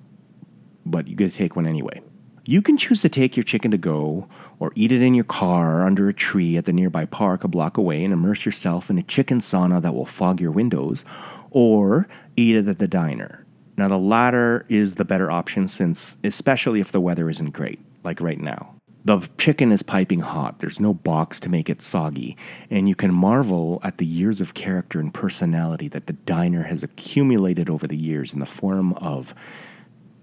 but 0.87 1.09
you 1.09 1.17
get 1.17 1.33
to 1.33 1.37
take 1.37 1.57
one 1.57 1.67
anyway. 1.67 2.01
You 2.49 2.63
can 2.63 2.77
choose 2.77 3.03
to 3.03 3.09
take 3.09 3.37
your 3.37 3.43
chicken 3.43 3.73
to 3.73 3.77
go 3.77 4.29
or 4.61 4.71
eat 4.77 4.93
it 4.93 5.03
in 5.03 5.15
your 5.15 5.25
car 5.25 5.85
under 5.85 6.09
a 6.09 6.15
tree 6.15 6.57
at 6.57 6.65
the 6.65 6.73
nearby 6.73 7.05
park 7.05 7.43
a 7.43 7.49
block 7.49 7.77
away 7.77 8.05
and 8.05 8.13
immerse 8.13 8.47
yourself 8.47 8.89
in 8.89 8.99
a 8.99 9.03
chicken 9.03 9.41
sauna 9.41 9.83
that 9.83 9.97
will 9.97 10.07
fog 10.07 10.41
your 10.41 10.53
windows, 10.53 11.05
or 11.51 12.07
eat 12.37 12.55
it 12.55 12.69
at 12.69 12.79
the 12.79 12.87
diner. 12.87 13.45
Now, 13.77 13.89
the 13.89 13.99
latter 13.99 14.65
is 14.69 14.95
the 14.95 15.05
better 15.05 15.29
option 15.29 15.67
since, 15.67 16.17
especially 16.23 16.81
if 16.81 16.93
the 16.93 17.01
weather 17.01 17.29
isn't 17.29 17.51
great, 17.51 17.81
like 18.05 18.21
right 18.21 18.41
now. 18.41 18.77
The 19.05 19.29
chicken 19.39 19.73
is 19.73 19.83
piping 19.83 20.21
hot, 20.21 20.61
there's 20.61 20.79
no 20.79 20.95
box 20.95 21.41
to 21.41 21.49
make 21.49 21.69
it 21.69 21.83
soggy, 21.83 22.37
and 22.71 22.89
you 22.89 22.95
can 22.95 23.13
marvel 23.13 23.81
at 23.83 23.99
the 23.99 24.07
years 24.07 24.41
of 24.41 24.55
character 24.55 25.01
and 25.01 25.13
personality 25.13 25.89
that 25.89 26.07
the 26.07 26.13
diner 26.13 26.63
has 26.63 26.85
accumulated 26.85 27.69
over 27.69 27.89
the 27.89 27.97
years 27.97 28.33
in 28.33 28.39
the 28.39 28.47
form 28.47 28.93
of 28.95 29.35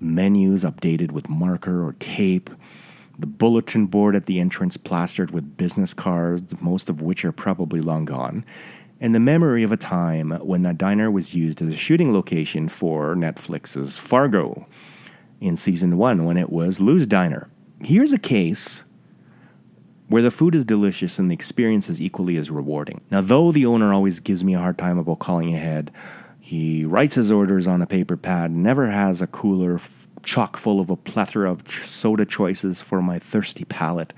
menus 0.03 0.63
updated 0.63 1.11
with 1.11 1.29
marker 1.29 1.85
or 1.85 1.93
tape, 1.93 2.49
the 3.17 3.27
bulletin 3.27 3.85
board 3.85 4.15
at 4.15 4.25
the 4.25 4.39
entrance 4.39 4.77
plastered 4.77 5.31
with 5.31 5.57
business 5.57 5.93
cards, 5.93 6.55
most 6.61 6.89
of 6.89 7.01
which 7.01 7.23
are 7.23 7.31
probably 7.31 7.81
long 7.81 8.05
gone, 8.05 8.45
and 8.99 9.13
the 9.13 9.19
memory 9.19 9.63
of 9.63 9.71
a 9.71 9.77
time 9.77 10.31
when 10.41 10.61
that 10.63 10.77
diner 10.77 11.11
was 11.11 11.33
used 11.33 11.61
as 11.61 11.73
a 11.73 11.77
shooting 11.77 12.13
location 12.13 12.69
for 12.69 13.15
Netflix's 13.15 13.97
Fargo 13.97 14.65
in 15.41 15.57
season 15.57 15.97
one 15.97 16.25
when 16.25 16.37
it 16.37 16.49
was 16.49 16.79
Lou's 16.79 17.05
Diner. 17.05 17.49
Here's 17.81 18.13
a 18.13 18.17
case 18.17 18.85
where 20.07 20.21
the 20.21 20.31
food 20.31 20.55
is 20.55 20.63
delicious 20.63 21.19
and 21.19 21.29
the 21.29 21.33
experience 21.33 21.89
is 21.89 21.99
equally 21.99 22.37
as 22.37 22.49
rewarding. 22.49 23.01
Now, 23.11 23.21
though 23.21 23.51
the 23.51 23.65
owner 23.65 23.93
always 23.93 24.19
gives 24.19 24.43
me 24.43 24.53
a 24.53 24.59
hard 24.59 24.77
time 24.77 24.97
about 24.97 25.19
calling 25.19 25.53
ahead, 25.53 25.91
he 26.53 26.85
writes 26.85 27.15
his 27.15 27.31
orders 27.31 27.65
on 27.65 27.81
a 27.81 27.87
paper 27.87 28.15
pad, 28.15 28.51
never 28.51 28.85
has 28.85 29.23
a 29.23 29.27
cooler 29.27 29.79
chock 30.21 30.55
full 30.55 30.79
of 30.79 30.91
a 30.91 30.95
plethora 30.95 31.51
of 31.51 31.63
ch- 31.63 31.79
soda 31.79 32.27
choices 32.27 32.79
for 32.79 33.01
my 33.01 33.17
thirsty 33.17 33.65
palate. 33.65 34.13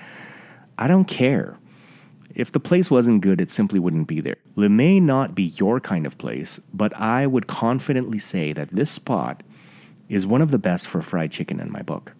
I 0.78 0.90
don't 0.90 1.06
care. 1.06 1.58
If 2.36 2.52
the 2.52 2.60
place 2.60 2.92
wasn't 2.92 3.22
good, 3.22 3.40
it 3.40 3.50
simply 3.50 3.80
wouldn't 3.80 4.08
be 4.08 4.20
there. 4.20 4.36
It 4.58 4.70
may 4.70 5.00
not 5.00 5.34
be 5.34 5.44
your 5.44 5.80
kind 5.80 6.06
of 6.06 6.18
place, 6.18 6.60
but 6.74 6.94
I 7.00 7.26
would 7.26 7.48
confidently 7.48 8.20
say 8.20 8.52
that 8.52 8.70
this 8.70 8.92
spot 8.92 9.42
is 10.10 10.28
one 10.28 10.42
of 10.42 10.52
the 10.52 10.60
best 10.60 10.88
for 10.88 11.02
fried 11.02 11.32
chicken 11.32 11.62
in 11.62 11.72
my 11.72 11.84
book. 11.84 12.16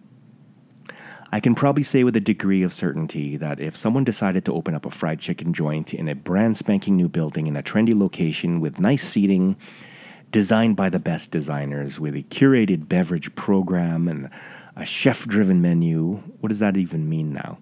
I 1.30 1.40
can 1.40 1.54
probably 1.54 1.82
say 1.82 2.04
with 2.04 2.16
a 2.16 2.20
degree 2.20 2.62
of 2.62 2.72
certainty 2.72 3.36
that 3.36 3.60
if 3.60 3.76
someone 3.76 4.04
decided 4.04 4.46
to 4.46 4.54
open 4.54 4.74
up 4.74 4.86
a 4.86 4.90
fried 4.90 5.18
chicken 5.20 5.52
joint 5.52 5.92
in 5.92 6.08
a 6.08 6.14
brand 6.14 6.56
spanking 6.56 6.96
new 6.96 7.10
building 7.10 7.46
in 7.46 7.56
a 7.56 7.62
trendy 7.62 7.94
location 7.94 8.60
with 8.60 8.80
nice 8.80 9.06
seating, 9.06 9.56
designed 10.36 10.76
by 10.76 10.90
the 10.90 10.98
best 10.98 11.30
designers, 11.30 11.98
with 11.98 12.14
a 12.14 12.22
curated 12.24 12.86
beverage 12.90 13.34
program 13.36 14.06
and 14.06 14.28
a 14.76 14.84
chef 14.84 15.26
driven 15.26 15.62
menu, 15.62 16.16
what 16.40 16.50
does 16.50 16.58
that 16.58 16.76
even 16.76 17.08
mean 17.08 17.32
now? 17.32 17.56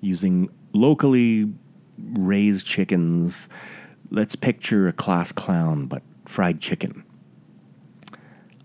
Using 0.00 0.48
locally 0.72 1.52
raised 2.12 2.64
chickens, 2.64 3.48
let's 4.12 4.36
picture 4.36 4.86
a 4.86 4.92
class 4.92 5.32
clown 5.32 5.86
but 5.86 6.04
fried 6.24 6.60
chicken. 6.60 7.02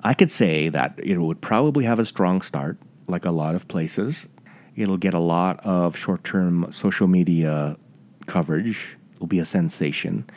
I 0.04 0.14
could 0.14 0.30
say 0.30 0.70
that 0.70 1.00
it 1.02 1.18
would 1.18 1.42
probably 1.42 1.86
have 1.86 1.98
a 1.98 2.06
strong 2.06 2.44
start 2.44 2.78
like 3.08 3.26
a 3.26 3.32
lot 3.32 3.56
of 3.56 3.68
places. 3.68 4.28
It'll 4.76 4.98
get 4.98 5.16
a 5.16 5.20
lot 5.20 5.60
of 5.66 5.98
short 5.98 6.24
term 6.24 6.68
social 6.72 7.08
media 7.08 7.78
coverage. 8.28 8.96
It'll 9.16 9.26
be 9.26 9.40
a 9.40 9.46
sensation. 9.46 10.30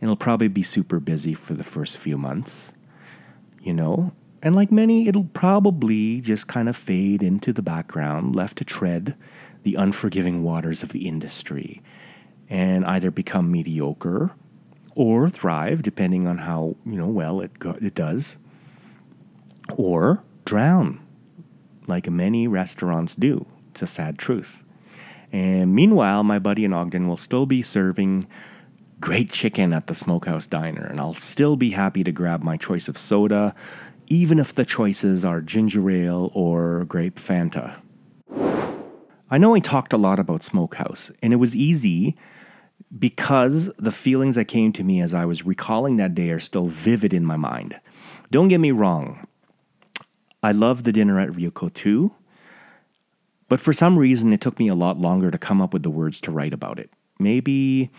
It'll 0.00 0.16
probably 0.16 0.48
be 0.48 0.62
super 0.62 0.98
busy 0.98 1.34
for 1.34 1.54
the 1.54 1.64
first 1.64 1.98
few 1.98 2.16
months, 2.16 2.72
you 3.62 3.74
know? 3.74 4.12
And 4.42 4.56
like 4.56 4.72
many, 4.72 5.06
it'll 5.06 5.24
probably 5.24 6.20
just 6.20 6.46
kind 6.46 6.68
of 6.68 6.76
fade 6.76 7.22
into 7.22 7.52
the 7.52 7.62
background, 7.62 8.34
left 8.34 8.58
to 8.58 8.64
tread 8.64 9.14
the 9.62 9.74
unforgiving 9.74 10.42
waters 10.42 10.82
of 10.82 10.90
the 10.90 11.06
industry 11.06 11.82
and 12.48 12.84
either 12.86 13.10
become 13.10 13.52
mediocre 13.52 14.32
or 14.94 15.28
thrive, 15.28 15.82
depending 15.82 16.26
on 16.26 16.38
how 16.38 16.76
you 16.84 16.96
know 16.96 17.06
well 17.06 17.40
it 17.40 17.58
go- 17.58 17.78
it 17.80 17.94
does, 17.94 18.36
or 19.76 20.24
drown 20.44 21.00
like 21.86 22.08
many 22.08 22.48
restaurants 22.48 23.14
do. 23.14 23.46
It's 23.70 23.82
a 23.82 23.86
sad 23.86 24.18
truth. 24.18 24.64
And 25.32 25.74
meanwhile, 25.74 26.24
my 26.24 26.38
buddy 26.38 26.64
in 26.64 26.72
Ogden 26.72 27.06
will 27.06 27.16
still 27.16 27.46
be 27.46 27.62
serving 27.62 28.26
great 29.00 29.32
chicken 29.32 29.72
at 29.72 29.86
the 29.86 29.94
Smokehouse 29.94 30.46
Diner, 30.46 30.84
and 30.84 31.00
I'll 31.00 31.14
still 31.14 31.56
be 31.56 31.70
happy 31.70 32.04
to 32.04 32.12
grab 32.12 32.42
my 32.42 32.56
choice 32.56 32.88
of 32.88 32.98
soda, 32.98 33.54
even 34.08 34.38
if 34.38 34.54
the 34.54 34.64
choices 34.64 35.24
are 35.24 35.40
ginger 35.40 35.90
ale 35.90 36.30
or 36.34 36.84
grape 36.84 37.18
Fanta. 37.18 37.80
I 39.30 39.38
know 39.38 39.54
I 39.54 39.60
talked 39.60 39.92
a 39.92 39.96
lot 39.96 40.18
about 40.18 40.42
Smokehouse, 40.42 41.10
and 41.22 41.32
it 41.32 41.36
was 41.36 41.56
easy 41.56 42.16
because 42.98 43.72
the 43.78 43.92
feelings 43.92 44.34
that 44.34 44.46
came 44.46 44.72
to 44.72 44.84
me 44.84 45.00
as 45.00 45.14
I 45.14 45.24
was 45.24 45.46
recalling 45.46 45.96
that 45.96 46.14
day 46.14 46.30
are 46.30 46.40
still 46.40 46.66
vivid 46.66 47.12
in 47.12 47.24
my 47.24 47.36
mind. 47.36 47.78
Don't 48.30 48.48
get 48.48 48.60
me 48.60 48.72
wrong, 48.72 49.26
I 50.42 50.52
love 50.52 50.84
the 50.84 50.92
dinner 50.92 51.20
at 51.20 51.30
Ryuko 51.30 51.72
too, 51.72 52.12
but 53.48 53.60
for 53.60 53.72
some 53.72 53.98
reason 53.98 54.32
it 54.32 54.40
took 54.40 54.58
me 54.58 54.68
a 54.68 54.74
lot 54.74 54.98
longer 54.98 55.30
to 55.30 55.38
come 55.38 55.60
up 55.60 55.72
with 55.72 55.82
the 55.82 55.90
words 55.90 56.20
to 56.22 56.30
write 56.30 56.54
about 56.54 56.78
it. 56.78 56.90
Maybe 57.18 57.90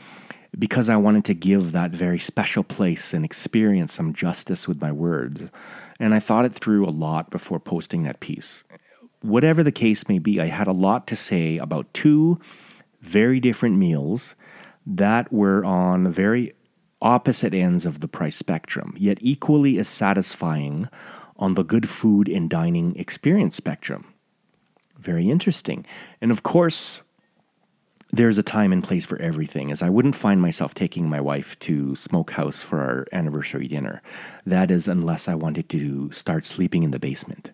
because 0.57 0.89
I 0.89 0.97
wanted 0.97 1.25
to 1.25 1.33
give 1.33 1.71
that 1.71 1.91
very 1.91 2.19
special 2.19 2.63
place 2.63 3.13
and 3.13 3.23
experience 3.23 3.93
some 3.93 4.13
justice 4.13 4.67
with 4.67 4.81
my 4.81 4.91
words, 4.91 5.49
and 5.99 6.13
I 6.13 6.19
thought 6.19 6.45
it 6.45 6.53
through 6.53 6.85
a 6.85 6.91
lot 6.91 7.29
before 7.29 7.59
posting 7.59 8.03
that 8.03 8.19
piece. 8.19 8.63
Whatever 9.21 9.63
the 9.63 9.71
case 9.71 10.09
may 10.09 10.19
be, 10.19 10.41
I 10.41 10.47
had 10.47 10.67
a 10.67 10.73
lot 10.73 11.07
to 11.07 11.15
say 11.15 11.57
about 11.57 11.93
two 11.93 12.39
very 13.01 13.39
different 13.39 13.77
meals 13.77 14.35
that 14.85 15.31
were 15.31 15.63
on 15.63 16.09
very 16.09 16.53
opposite 17.01 17.53
ends 17.53 17.85
of 17.85 17.99
the 17.99 18.07
price 18.07 18.35
spectrum, 18.35 18.93
yet 18.97 19.17
equally 19.21 19.77
as 19.79 19.87
satisfying 19.87 20.89
on 21.37 21.55
the 21.55 21.63
good 21.63 21.89
food 21.89 22.27
and 22.27 22.49
dining 22.49 22.95
experience 22.95 23.55
spectrum. 23.55 24.05
Very 24.97 25.29
interesting. 25.29 25.85
And 26.21 26.29
of 26.29 26.43
course, 26.43 27.01
there's 28.11 28.37
a 28.37 28.43
time 28.43 28.71
and 28.73 28.83
place 28.83 29.05
for 29.05 29.19
everything, 29.19 29.71
as 29.71 29.81
I 29.81 29.89
wouldn't 29.89 30.15
find 30.15 30.41
myself 30.41 30.73
taking 30.73 31.09
my 31.09 31.21
wife 31.21 31.57
to 31.59 31.95
Smokehouse 31.95 32.63
for 32.63 32.81
our 32.81 33.07
anniversary 33.11 33.67
dinner. 33.67 34.01
That 34.45 34.71
is, 34.71 34.87
unless 34.87 35.27
I 35.27 35.35
wanted 35.35 35.69
to 35.69 36.11
start 36.11 36.45
sleeping 36.45 36.83
in 36.83 36.91
the 36.91 36.99
basement. 36.99 37.51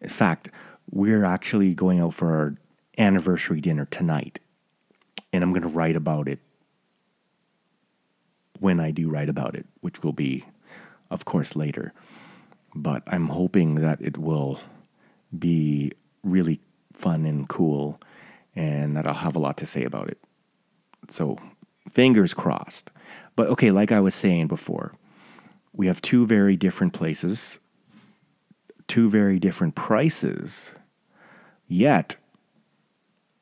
In 0.00 0.08
fact, 0.08 0.50
we're 0.90 1.24
actually 1.24 1.74
going 1.74 2.00
out 2.00 2.14
for 2.14 2.34
our 2.34 2.54
anniversary 2.98 3.60
dinner 3.60 3.86
tonight, 3.86 4.40
and 5.32 5.42
I'm 5.42 5.52
going 5.52 5.62
to 5.62 5.68
write 5.68 5.96
about 5.96 6.28
it 6.28 6.40
when 8.60 8.80
I 8.80 8.90
do 8.90 9.08
write 9.08 9.28
about 9.28 9.54
it, 9.54 9.66
which 9.80 10.02
will 10.02 10.12
be, 10.12 10.44
of 11.10 11.24
course, 11.24 11.54
later 11.54 11.92
but 12.74 13.02
I'm 13.06 13.28
hoping 13.28 13.76
that 13.76 14.00
it 14.00 14.16
will 14.18 14.60
be 15.36 15.92
really 16.22 16.60
fun 16.92 17.24
and 17.26 17.48
cool 17.48 18.00
and 18.58 18.96
that 18.96 19.06
I'll 19.06 19.14
have 19.14 19.36
a 19.36 19.38
lot 19.38 19.56
to 19.58 19.66
say 19.66 19.84
about 19.84 20.08
it. 20.08 20.18
So, 21.08 21.38
fingers 21.88 22.34
crossed. 22.34 22.90
But 23.36 23.46
okay, 23.50 23.70
like 23.70 23.92
I 23.92 24.00
was 24.00 24.16
saying 24.16 24.48
before, 24.48 24.94
we 25.72 25.86
have 25.86 26.02
two 26.02 26.26
very 26.26 26.56
different 26.56 26.92
places, 26.92 27.60
two 28.88 29.08
very 29.08 29.38
different 29.38 29.76
prices, 29.76 30.72
yet 31.68 32.16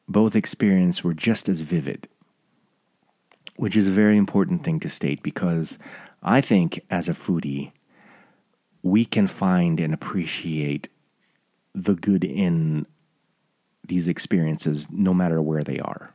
both 0.07 0.37
experiences 0.37 1.03
were 1.03 1.15
just 1.15 1.49
as 1.49 1.63
vivid, 1.63 2.09
which 3.57 3.75
is 3.75 3.89
a 3.89 3.93
very 3.93 4.19
important 4.19 4.65
thing 4.65 4.79
to 4.81 4.91
state 4.91 5.23
because 5.23 5.79
I 6.23 6.43
think 6.43 6.85
as 6.91 7.09
a 7.09 7.15
foodie, 7.15 7.73
we 8.83 9.07
can 9.07 9.29
find 9.29 9.81
and 9.81 9.95
appreciate 9.95 10.89
the 11.75 11.95
good 11.95 12.23
in 12.23 12.87
these 13.89 14.09
experiences 14.09 14.87
no 14.91 15.15
matter 15.15 15.41
where 15.41 15.63
they 15.63 15.79
are. 15.79 16.15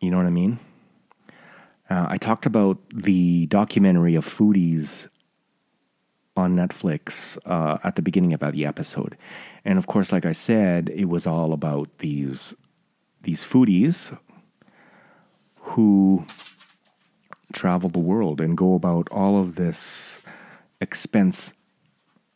You 0.00 0.10
know 0.10 0.16
what 0.16 0.26
I 0.26 0.30
mean? 0.30 0.58
Uh, 1.88 2.06
I 2.08 2.18
talked 2.18 2.46
about 2.46 2.78
the 2.90 3.46
documentary 3.46 4.14
of 4.14 4.26
foodies 4.26 5.08
on 6.36 6.56
Netflix 6.56 7.38
uh, 7.46 7.78
at 7.84 7.96
the 7.96 8.02
beginning 8.02 8.32
of 8.32 8.40
the 8.40 8.66
episode, 8.66 9.16
and 9.64 9.78
of 9.78 9.86
course, 9.86 10.10
like 10.10 10.26
I 10.26 10.32
said, 10.32 10.90
it 10.94 11.06
was 11.06 11.26
all 11.26 11.52
about 11.52 11.98
these 11.98 12.54
these 13.22 13.44
foodies 13.44 14.16
who 15.56 16.26
travel 17.52 17.88
the 17.88 17.98
world 17.98 18.40
and 18.40 18.56
go 18.56 18.74
about 18.74 19.08
all 19.10 19.40
of 19.40 19.54
this 19.54 20.20
expense 20.80 21.54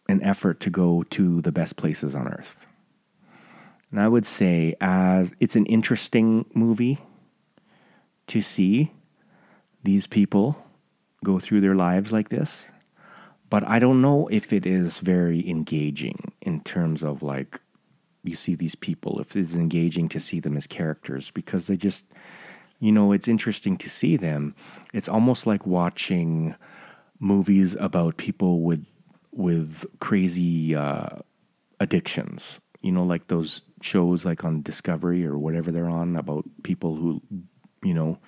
and 0.09 0.23
effort 0.23 0.61
to 0.61 0.71
go 0.71 1.03
to 1.11 1.41
the 1.43 1.53
best 1.53 1.77
places 1.77 2.15
on 2.15 2.29
earth. 2.29 2.65
And 3.91 4.01
I 4.01 4.09
would 4.09 4.27
say 4.27 4.75
as 4.81 5.33
it's 5.41 5.57
an 5.57 5.67
interesting 5.67 6.45
movie 6.55 6.99
to 8.29 8.43
see 8.43 8.93
these 9.83 10.07
people 10.07 10.63
go 11.25 11.39
through 11.39 11.61
their 11.61 11.75
lives 11.75 12.13
like 12.13 12.29
this. 12.29 12.65
But 13.51 13.67
I 13.67 13.79
don't 13.79 14.03
know 14.03 14.29
if 14.29 14.53
it 14.53 14.67
is 14.67 15.01
very 15.01 15.49
engaging 15.49 16.33
in 16.43 16.61
terms 16.61 17.03
of 17.03 17.23
like 17.23 17.61
you 18.23 18.37
see 18.37 18.55
these 18.55 18.75
people, 18.75 19.21
if 19.21 19.35
it's 19.37 19.55
engaging 19.55 20.09
to 20.11 20.21
see 20.21 20.41
them 20.41 20.57
as 20.57 20.67
characters 20.67 21.31
because 21.31 21.67
they 21.67 21.77
just, 21.77 22.05
you 22.79 22.93
know, 22.93 23.13
it's 23.13 23.29
interesting 23.29 23.79
to 23.79 23.89
see 23.89 24.17
them. 24.17 24.55
It's 24.93 25.09
almost 25.09 25.47
like 25.47 25.67
watching 25.67 26.55
movies 27.21 27.75
about 27.81 28.19
people 28.19 28.61
with 28.63 28.85
with 29.33 29.87
crazy 30.01 30.75
uh, 30.75 31.19
addictions. 31.81 32.59
You 32.83 32.93
know, 32.93 33.05
like 33.05 33.29
those 33.29 33.63
shows 33.83 34.25
like 34.25 34.45
on 34.45 34.63
Discovery 34.63 35.25
or 35.27 35.39
whatever 35.39 35.71
they're 35.71 35.89
on 35.89 36.17
about 36.17 36.45
people 36.63 36.97
who, 36.97 37.23
you 37.83 37.95
know, 37.95 38.19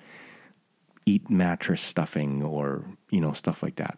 eat 1.05 1.29
mattress 1.29 1.81
stuffing 1.81 2.43
or 2.43 2.85
you 3.09 3.21
know 3.21 3.33
stuff 3.33 3.63
like 3.63 3.75
that. 3.75 3.97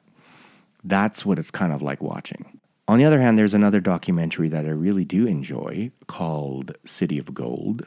That's 0.84 1.26
what 1.26 1.40
it's 1.40 1.52
kind 1.52 1.74
of 1.74 1.82
like 1.82 2.02
watching. 2.02 2.60
On 2.88 2.98
the 2.98 3.06
other 3.06 3.22
hand, 3.22 3.38
there's 3.38 3.54
another 3.54 3.80
documentary 3.80 4.50
that 4.50 4.66
I 4.66 4.70
really 4.70 5.06
do 5.06 5.26
enjoy 5.26 5.92
called 6.08 6.76
City 6.86 7.18
of 7.18 7.34
Gold. 7.34 7.86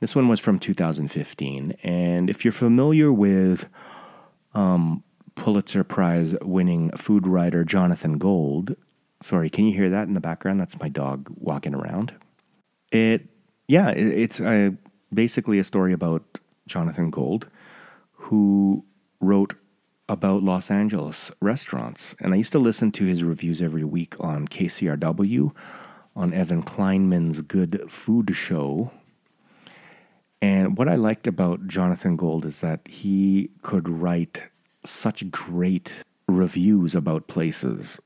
This 0.00 0.16
one 0.16 0.28
was 0.28 0.40
from 0.40 0.58
2015. 0.58 1.76
And 1.82 2.30
if 2.30 2.44
you're 2.44 2.52
familiar 2.52 3.12
with 3.12 3.66
um, 4.54 5.02
Pulitzer 5.34 5.84
Prize 5.84 6.34
winning 6.40 6.90
food 6.96 7.26
writer 7.26 7.64
Jonathan 7.64 8.16
Gold, 8.16 8.76
sorry, 9.20 9.50
can 9.50 9.66
you 9.66 9.74
hear 9.74 9.90
that 9.90 10.08
in 10.08 10.14
the 10.14 10.20
background? 10.20 10.58
That's 10.58 10.80
my 10.80 10.88
dog 10.88 11.28
walking 11.36 11.74
around. 11.74 12.14
It, 12.90 13.26
yeah, 13.66 13.90
it, 13.90 14.06
it's 14.06 14.40
a, 14.40 14.74
basically 15.12 15.58
a 15.58 15.64
story 15.64 15.92
about 15.92 16.40
Jonathan 16.66 17.10
Gold, 17.10 17.48
who 18.12 18.84
wrote 19.20 19.54
about 20.08 20.42
Los 20.42 20.70
Angeles 20.70 21.30
restaurants. 21.40 22.14
And 22.20 22.32
I 22.32 22.36
used 22.36 22.52
to 22.52 22.58
listen 22.58 22.92
to 22.92 23.04
his 23.04 23.22
reviews 23.22 23.60
every 23.60 23.84
week 23.84 24.14
on 24.20 24.48
KCRW 24.48 25.52
on 26.16 26.32
Evan 26.34 26.62
Kleiman's 26.62 27.42
Good 27.42 27.90
Food 27.90 28.34
Show. 28.34 28.90
And 30.40 30.76
what 30.76 30.88
I 30.88 30.94
liked 30.94 31.26
about 31.26 31.66
Jonathan 31.66 32.16
Gold 32.16 32.44
is 32.44 32.60
that 32.60 32.86
he 32.88 33.50
could 33.62 33.88
write 33.88 34.44
such 34.84 35.30
great 35.30 35.94
reviews 36.26 36.94
about 36.94 37.28
places. 37.28 38.00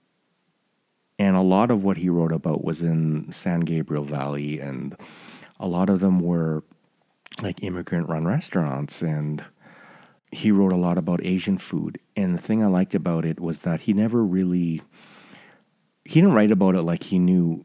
And 1.19 1.37
a 1.37 1.43
lot 1.43 1.71
of 1.71 1.85
what 1.85 1.99
he 1.99 2.09
wrote 2.09 2.33
about 2.33 2.65
was 2.65 2.83
in 2.83 3.31
San 3.31 3.61
Gabriel 3.61 4.05
Valley, 4.05 4.61
and 4.61 4.97
a 5.61 5.67
lot 5.67 5.91
of 5.91 6.01
them 6.01 6.21
were 6.21 6.65
like 7.41 7.63
immigrant 7.63 8.09
run 8.09 8.27
restaurants. 8.27 9.03
And 9.03 9.45
he 10.31 10.51
wrote 10.51 10.73
a 10.73 10.77
lot 10.77 10.99
about 10.99 11.25
Asian 11.25 11.59
food. 11.59 11.99
And 12.17 12.35
the 12.35 12.41
thing 12.41 12.63
I 12.63 12.67
liked 12.67 12.95
about 12.95 13.25
it 13.25 13.39
was 13.39 13.61
that 13.61 13.83
he 13.83 13.93
never 13.93 14.25
really, 14.25 14.83
he 16.05 16.21
didn't 16.21 16.35
write 16.35 16.51
about 16.51 16.75
it 16.75 16.83
like 16.83 17.05
he 17.05 17.19
knew 17.19 17.65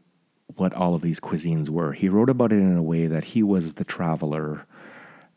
what 0.56 0.74
all 0.74 0.94
of 0.94 1.02
these 1.02 1.20
cuisines 1.20 1.68
were. 1.68 1.92
He 1.92 2.08
wrote 2.08 2.30
about 2.30 2.52
it 2.52 2.58
in 2.58 2.76
a 2.76 2.82
way 2.82 3.06
that 3.06 3.24
he 3.24 3.42
was 3.42 3.74
the 3.74 3.84
traveler, 3.84 4.66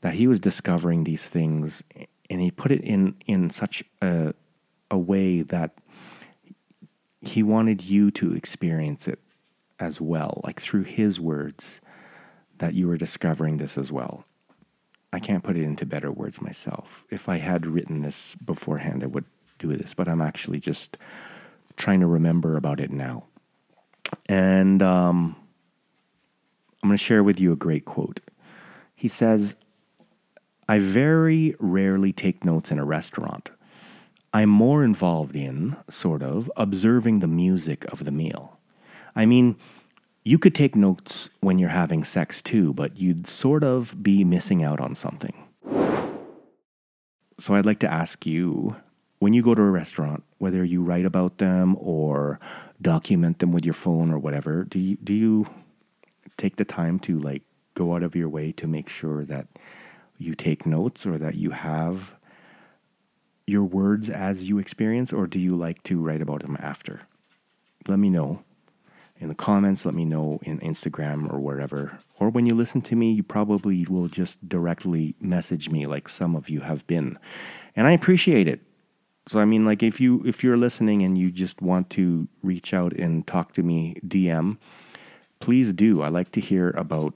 that 0.01 0.15
he 0.15 0.27
was 0.27 0.39
discovering 0.39 1.03
these 1.03 1.25
things, 1.25 1.83
and 2.29 2.41
he 2.41 2.51
put 2.51 2.71
it 2.71 2.81
in 2.81 3.15
in 3.27 3.49
such 3.49 3.83
a 4.01 4.33
a 4.89 4.97
way 4.97 5.41
that 5.41 5.71
he 7.21 7.43
wanted 7.43 7.83
you 7.83 8.11
to 8.11 8.33
experience 8.33 9.07
it 9.07 9.19
as 9.79 10.01
well, 10.01 10.41
like 10.43 10.59
through 10.59 10.83
his 10.83 11.19
words, 11.19 11.81
that 12.57 12.73
you 12.73 12.87
were 12.87 12.97
discovering 12.97 13.57
this 13.57 13.77
as 13.77 13.91
well. 13.91 14.25
I 15.13 15.19
can't 15.19 15.43
put 15.43 15.57
it 15.57 15.63
into 15.63 15.85
better 15.85 16.11
words 16.11 16.41
myself. 16.41 17.03
If 17.09 17.27
I 17.27 17.37
had 17.37 17.65
written 17.65 18.01
this 18.01 18.35
beforehand, 18.35 19.03
I 19.03 19.07
would 19.07 19.25
do 19.59 19.75
this, 19.75 19.93
but 19.93 20.07
I'm 20.07 20.21
actually 20.21 20.59
just 20.59 20.97
trying 21.77 21.99
to 21.99 22.07
remember 22.07 22.55
about 22.55 22.79
it 22.79 22.91
now. 22.91 23.25
And 24.29 24.81
um, 24.81 25.35
I'm 26.81 26.89
going 26.89 26.97
to 26.97 27.03
share 27.03 27.23
with 27.23 27.39
you 27.39 27.51
a 27.51 27.57
great 27.57 27.85
quote. 27.85 28.19
He 28.95 29.07
says, 29.07 29.55
I 30.67 30.79
very 30.79 31.55
rarely 31.59 32.13
take 32.13 32.45
notes 32.45 32.71
in 32.71 32.79
a 32.79 32.85
restaurant. 32.85 33.49
I'm 34.33 34.49
more 34.49 34.83
involved 34.83 35.35
in, 35.35 35.75
sort 35.89 36.23
of, 36.23 36.49
observing 36.55 37.19
the 37.19 37.27
music 37.27 37.85
of 37.91 38.05
the 38.05 38.11
meal. 38.11 38.57
I 39.15 39.25
mean, 39.25 39.57
you 40.23 40.37
could 40.37 40.55
take 40.55 40.75
notes 40.75 41.29
when 41.41 41.59
you're 41.59 41.69
having 41.69 42.03
sex 42.03 42.41
too, 42.41 42.73
but 42.73 42.97
you'd 42.97 43.27
sort 43.27 43.63
of 43.63 44.01
be 44.01 44.23
missing 44.23 44.63
out 44.63 44.79
on 44.79 44.95
something. 44.95 45.33
So 47.39 47.55
I'd 47.55 47.65
like 47.65 47.79
to 47.79 47.91
ask 47.91 48.25
you 48.25 48.77
when 49.19 49.33
you 49.33 49.41
go 49.41 49.53
to 49.53 49.61
a 49.61 49.69
restaurant, 49.69 50.23
whether 50.37 50.63
you 50.63 50.81
write 50.81 51.05
about 51.05 51.39
them 51.39 51.75
or 51.79 52.39
document 52.81 53.39
them 53.39 53.51
with 53.51 53.65
your 53.65 53.73
phone 53.73 54.11
or 54.11 54.17
whatever, 54.17 54.63
do 54.63 54.79
you, 54.79 54.97
do 55.03 55.13
you 55.13 55.47
take 56.37 56.55
the 56.55 56.65
time 56.65 56.99
to 56.99 57.19
like 57.19 57.43
go 57.73 57.95
out 57.95 58.03
of 58.03 58.15
your 58.15 58.29
way 58.29 58.51
to 58.53 58.67
make 58.67 58.89
sure 58.89 59.25
that 59.25 59.47
you 60.17 60.35
take 60.35 60.65
notes 60.65 61.05
or 61.05 61.17
that 61.17 61.35
you 61.35 61.51
have 61.51 62.13
your 63.51 63.63
words 63.63 64.09
as 64.09 64.47
you 64.47 64.57
experience, 64.57 65.13
or 65.13 65.27
do 65.27 65.39
you 65.39 65.51
like 65.51 65.83
to 65.83 66.01
write 66.01 66.21
about 66.21 66.41
them 66.41 66.57
after? 66.59 67.01
Let 67.87 67.99
me 67.99 68.09
know 68.09 68.43
in 69.19 69.27
the 69.27 69.35
comments. 69.35 69.85
Let 69.85 69.93
me 69.93 70.05
know 70.05 70.39
in 70.43 70.59
Instagram 70.59 71.31
or 71.31 71.39
wherever. 71.39 71.99
Or 72.19 72.29
when 72.29 72.45
you 72.45 72.55
listen 72.55 72.81
to 72.83 72.95
me, 72.95 73.11
you 73.11 73.23
probably 73.23 73.85
will 73.85 74.07
just 74.07 74.47
directly 74.49 75.15
message 75.19 75.69
me 75.69 75.85
like 75.85 76.09
some 76.09 76.35
of 76.35 76.49
you 76.49 76.61
have 76.61 76.85
been. 76.87 77.19
And 77.75 77.87
I 77.87 77.91
appreciate 77.91 78.47
it. 78.47 78.61
So 79.27 79.39
I 79.39 79.45
mean 79.45 79.65
like 79.65 79.83
if 79.83 80.01
you 80.01 80.23
if 80.25 80.43
you're 80.43 80.57
listening 80.57 81.03
and 81.03 81.17
you 81.17 81.29
just 81.29 81.61
want 81.61 81.91
to 81.91 82.27
reach 82.41 82.73
out 82.73 82.93
and 82.93 83.25
talk 83.27 83.53
to 83.53 83.63
me 83.63 83.95
DM, 84.05 84.57
please 85.39 85.73
do. 85.73 86.01
I 86.01 86.09
like 86.09 86.31
to 86.31 86.41
hear 86.41 86.71
about 86.71 87.13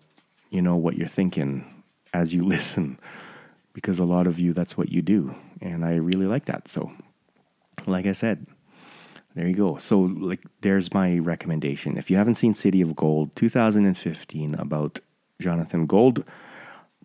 you 0.51 0.61
know 0.61 0.75
what 0.75 0.95
you're 0.95 1.07
thinking 1.07 1.83
as 2.13 2.33
you 2.33 2.43
listen 2.45 2.99
because 3.73 3.97
a 3.97 4.05
lot 4.05 4.27
of 4.27 4.37
you 4.37 4.53
that's 4.53 4.77
what 4.77 4.89
you 4.89 5.01
do 5.01 5.35
and 5.61 5.85
I 5.85 5.95
really 5.95 6.25
like 6.25 6.45
that. 6.45 6.67
So 6.67 6.91
like 7.85 8.05
I 8.05 8.13
said, 8.13 8.45
there 9.35 9.47
you 9.47 9.55
go. 9.55 9.77
So 9.77 9.99
like 9.99 10.41
there's 10.61 10.93
my 10.93 11.17
recommendation. 11.19 11.97
If 11.97 12.09
you 12.09 12.17
haven't 12.17 12.35
seen 12.35 12.53
City 12.53 12.81
of 12.81 12.95
Gold 12.95 13.35
2015 13.35 14.55
about 14.55 14.99
Jonathan 15.39 15.85
Gold, 15.85 16.23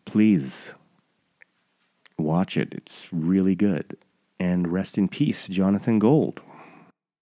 please 0.05 0.73
watch 2.19 2.57
it. 2.57 2.73
It's 2.73 3.09
really 3.13 3.55
good 3.55 3.97
and 4.39 4.69
rest 4.73 4.97
in 4.97 5.09
peace, 5.09 5.49
Jonathan 5.49 5.99
Gold. 5.99 6.41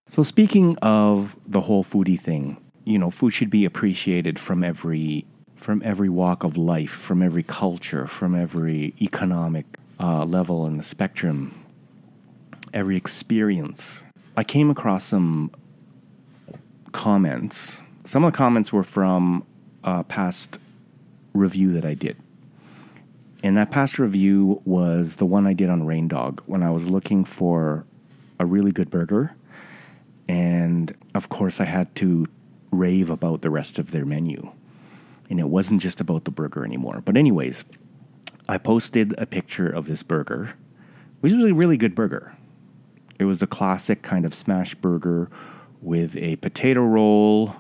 So, 0.09 0.23
speaking 0.23 0.79
of 0.79 1.37
the 1.47 1.63
whole 1.63 1.85
foodie 1.85 2.21
thing, 2.21 2.57
you 2.85 2.99
know, 2.99 3.11
food 3.11 3.31
should 3.31 3.51
be 3.51 3.65
appreciated 3.65 4.39
from 4.39 4.65
every 4.65 5.27
from 5.57 5.83
every 5.85 6.09
walk 6.09 6.45
of 6.45 6.57
life, 6.57 6.91
from 6.91 7.21
every 7.21 7.43
culture, 7.43 8.07
from 8.07 8.35
every 8.35 8.95
economic 9.03 9.67
uh, 10.01 10.25
level 10.25 10.67
in 10.67 10.77
the 10.77 10.83
spectrum, 10.83 11.65
every 12.73 12.97
experience. 12.97 14.05
I 14.37 14.45
came 14.45 14.71
across 14.71 15.05
some 15.05 15.51
comments. 16.93 17.81
Some 18.05 18.25
of 18.25 18.33
the 18.33 18.37
comments 18.37 18.73
were 18.73 18.85
from 18.85 19.45
a 19.85 20.05
past 20.05 20.59
review 21.35 21.73
that 21.73 21.85
I 21.85 21.95
did. 21.95 22.17
And 23.43 23.57
that 23.57 23.71
past 23.71 23.99
review 23.99 24.61
was 24.65 25.17
the 25.17 25.27
one 25.27 25.47
I 25.47 25.53
did 25.53 25.71
on 25.71 25.87
Rain 25.87 26.09
Dog 26.09 26.43
when 26.47 26.63
I 26.63 26.71
was 26.71 26.91
looking 26.91 27.25
for 27.25 27.85
a 28.41 28.47
really 28.47 28.73
good 28.73 28.91
burger. 28.91 29.35
And 30.29 30.95
of 31.15 31.29
course, 31.29 31.61
I 31.61 31.65
had 31.65 31.95
to 31.97 32.27
rave 32.71 33.11
about 33.11 33.43
the 33.43 33.51
rest 33.51 33.79
of 33.79 33.93
their 33.93 34.05
menu. 34.05 34.53
And 35.31 35.39
it 35.39 35.49
wasn't 35.49 35.83
just 35.83 36.01
about 36.01 36.25
the 36.25 36.31
burger 36.31 36.65
anymore. 36.65 37.03
But, 37.05 37.17
anyways, 37.17 37.65
I 38.49 38.59
posted 38.59 39.15
a 39.19 39.27
picture 39.27 39.69
of 39.69 39.87
this 39.87 40.03
burger, 40.03 40.55
which 41.21 41.33
was 41.33 41.45
a 41.45 41.55
really 41.55 41.77
good 41.77 41.95
burger. 41.95 42.37
It 43.19 43.25
was 43.25 43.39
the 43.39 43.47
classic 43.47 44.03
kind 44.03 44.25
of 44.25 44.35
smash 44.35 44.75
burger 44.75 45.31
with 45.81 46.17
a 46.17 46.37
potato 46.37 46.83
roll, 46.83 47.57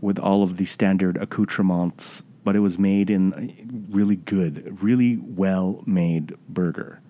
with 0.00 0.18
all 0.18 0.42
of 0.42 0.56
the 0.56 0.64
standard 0.64 1.16
accoutrements 1.16 2.22
but 2.44 2.54
it 2.54 2.60
was 2.60 2.78
made 2.78 3.10
in 3.10 3.88
really 3.90 4.16
good, 4.16 4.82
really 4.82 5.16
well 5.16 5.82
made 5.86 6.36
burger. 6.48 7.00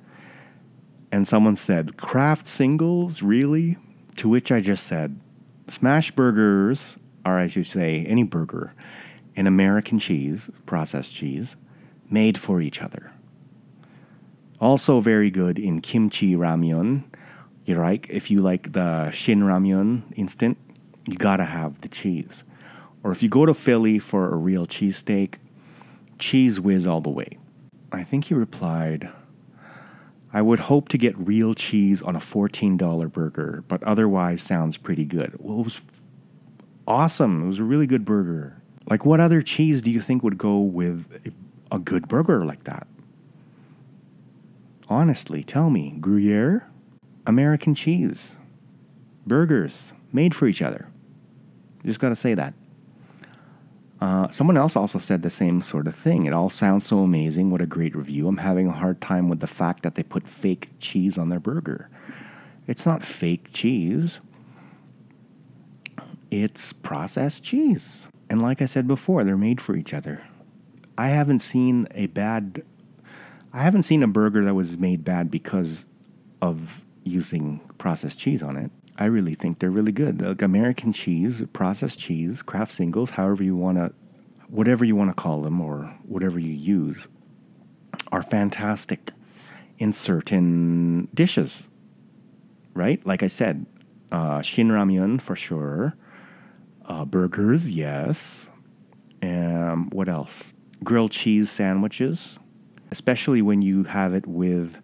And 1.11 1.29
someone 1.29 1.57
said, 1.57 1.97
Kraft 1.97 2.47
singles, 2.47 3.21
really? 3.21 3.77
To 4.17 4.29
which 4.29 4.53
I 4.53 4.61
just 4.61 4.87
said, 4.87 5.19
Smash 5.69 6.13
burgers, 6.13 6.99
are, 7.25 7.39
as 7.39 7.57
you 7.57 7.65
say, 7.65 8.05
any 8.07 8.23
burger, 8.23 8.75
an 9.35 9.47
American 9.47 9.99
cheese, 9.99 10.49
processed 10.67 11.15
cheese, 11.15 11.57
made 12.15 12.39
for 12.39 12.63
each 12.63 12.81
other. 12.81 13.13
Also, 14.61 15.01
very 15.01 15.31
good 15.31 15.59
in 15.59 15.83
kimchi 15.83 16.35
ramyun. 16.35 17.05
You 17.67 17.75
like 17.77 18.09
if 18.09 18.31
you 18.31 18.41
like 18.41 18.73
the 18.73 19.11
shin 19.11 19.41
ramyun 19.43 20.03
instant, 20.17 20.57
you 21.07 21.17
gotta 21.17 21.45
have 21.45 21.83
the 21.83 21.89
cheese. 21.89 22.45
Or 23.03 23.13
if 23.13 23.23
you 23.23 23.29
go 23.29 23.45
to 23.45 23.53
Philly 23.53 23.99
for 23.99 24.33
a 24.33 24.37
real 24.37 24.67
cheesesteak, 24.67 25.35
Cheez 26.19 26.59
Whiz 26.59 26.87
all 26.87 27.03
the 27.03 27.11
way. 27.11 27.39
I 27.93 28.03
think 28.03 28.25
he 28.25 28.35
replied, 28.35 29.11
I 30.33 30.43
would 30.43 30.61
hope 30.61 30.89
to 30.89 30.99
get 30.99 31.17
real 31.19 31.55
cheese 31.55 32.01
on 32.03 32.17
a 32.17 32.21
$14 32.21 33.13
burger, 33.13 33.63
but 33.69 33.83
otherwise 33.83 34.43
sounds 34.43 34.77
pretty 34.77 35.05
good. 35.05 35.37
Well, 35.39 35.61
it 35.61 35.65
was 35.65 35.81
awesome. 36.87 37.45
It 37.45 37.47
was 37.47 37.59
a 37.59 37.65
really 37.65 37.87
good 37.87 38.05
burger. 38.05 38.61
Like, 38.89 39.05
what 39.05 39.21
other 39.21 39.43
cheese 39.43 39.83
do 39.83 39.91
you 39.91 40.01
think 40.01 40.23
would 40.23 40.39
go 40.39 40.61
with 40.61 41.07
a 41.27 41.31
good 41.79 42.09
burger 42.09 42.45
like 42.45 42.65
that? 42.65 42.87
Honestly, 44.89 45.43
tell 45.43 45.71
me. 45.71 45.97
Gruyere? 46.01 46.69
American 47.27 47.75
cheese. 47.75 48.33
Burgers 49.27 49.93
made 50.13 50.35
for 50.35 50.47
each 50.47 50.63
other. 50.63 50.89
Just 51.85 52.01
gotta 52.01 52.17
say 52.17 52.35
that. 52.35 52.55
Uh, 54.01 54.29
someone 54.31 54.57
else 54.57 54.77
also 54.77 54.99
said 54.99 55.23
the 55.23 55.31
same 55.31 55.63
sort 55.63 55.87
of 55.87 55.95
thing. 55.95 56.27
It 56.27 56.33
all 56.33 56.51
sounds 56.51 56.85
so 56.85 56.99
amazing. 56.99 57.51
What 57.51 57.63
a 57.63 57.67
great 57.67 57.97
review. 57.97 58.29
I'm 58.29 58.37
having 58.37 58.67
a 58.67 58.73
hard 58.73 59.01
time 59.01 59.29
with 59.29 59.41
the 59.41 59.47
fact 59.47 59.83
that 59.83 59.95
they 59.95 60.03
put 60.03 60.29
fake 60.29 60.69
cheese 60.79 61.17
on 61.17 61.31
their 61.31 61.41
burger. 61.41 61.89
It's 62.67 62.85
not 62.85 63.05
fake 63.05 63.53
cheese, 63.53 64.21
it's 66.31 66.73
processed 66.73 67.45
cheese. 67.45 68.03
And 68.29 68.43
like 68.43 68.61
I 68.63 68.67
said 68.67 68.89
before, 68.89 69.23
they're 69.23 69.37
made 69.37 69.61
for 69.61 69.77
each 69.77 69.95
other. 69.95 70.23
I 70.97 71.09
haven't 71.09 71.41
seen 71.41 71.89
a 71.95 72.07
bad 72.07 72.63
I 73.53 73.63
haven't 73.63 73.85
seen 73.85 74.03
a 74.03 74.09
burger 74.09 74.45
that 74.45 74.55
was 74.55 74.77
made 74.77 75.05
bad 75.05 75.31
because 75.31 75.87
of 76.43 76.83
using 77.05 77.61
processed 77.79 78.19
cheese 78.19 78.43
on 78.43 78.57
it. 78.57 78.73
I 78.97 79.05
really 79.05 79.37
think 79.37 79.61
they're 79.61 79.71
really 79.71 79.93
good. 79.93 80.21
Like 80.21 80.43
American 80.43 80.93
cheese, 80.93 81.43
processed 81.53 81.99
cheese, 82.01 82.43
Kraft 82.43 82.73
singles, 82.73 83.11
however 83.11 83.45
you 83.45 83.57
want 83.57 83.79
to 83.79 83.93
whatever 84.49 84.85
you 84.85 84.97
want 84.97 85.11
to 85.11 85.15
call 85.21 85.43
them 85.43 85.61
or 85.61 85.85
whatever 86.07 86.39
you 86.39 86.53
use 86.53 87.09
are 88.13 88.23
fantastic 88.23 89.11
in 89.79 89.93
certain 89.93 91.09
dishes. 91.15 91.63
Right? 92.75 93.05
Like 93.07 93.23
I 93.23 93.29
said, 93.29 93.67
uh, 94.11 94.43
shin 94.43 94.69
ramyun 94.69 95.21
for 95.21 95.37
sure. 95.37 95.95
Uh, 96.85 97.05
burgers, 97.05 97.71
yes. 97.71 98.51
Um, 99.23 99.91
what 99.91 100.09
else? 100.09 100.54
Grilled 100.85 101.13
cheese 101.13 101.51
sandwiches, 101.51 102.39
especially 102.91 103.41
when 103.41 103.63
you 103.63 103.85
have 103.85 104.13
it 104.13 104.27
with 104.27 104.83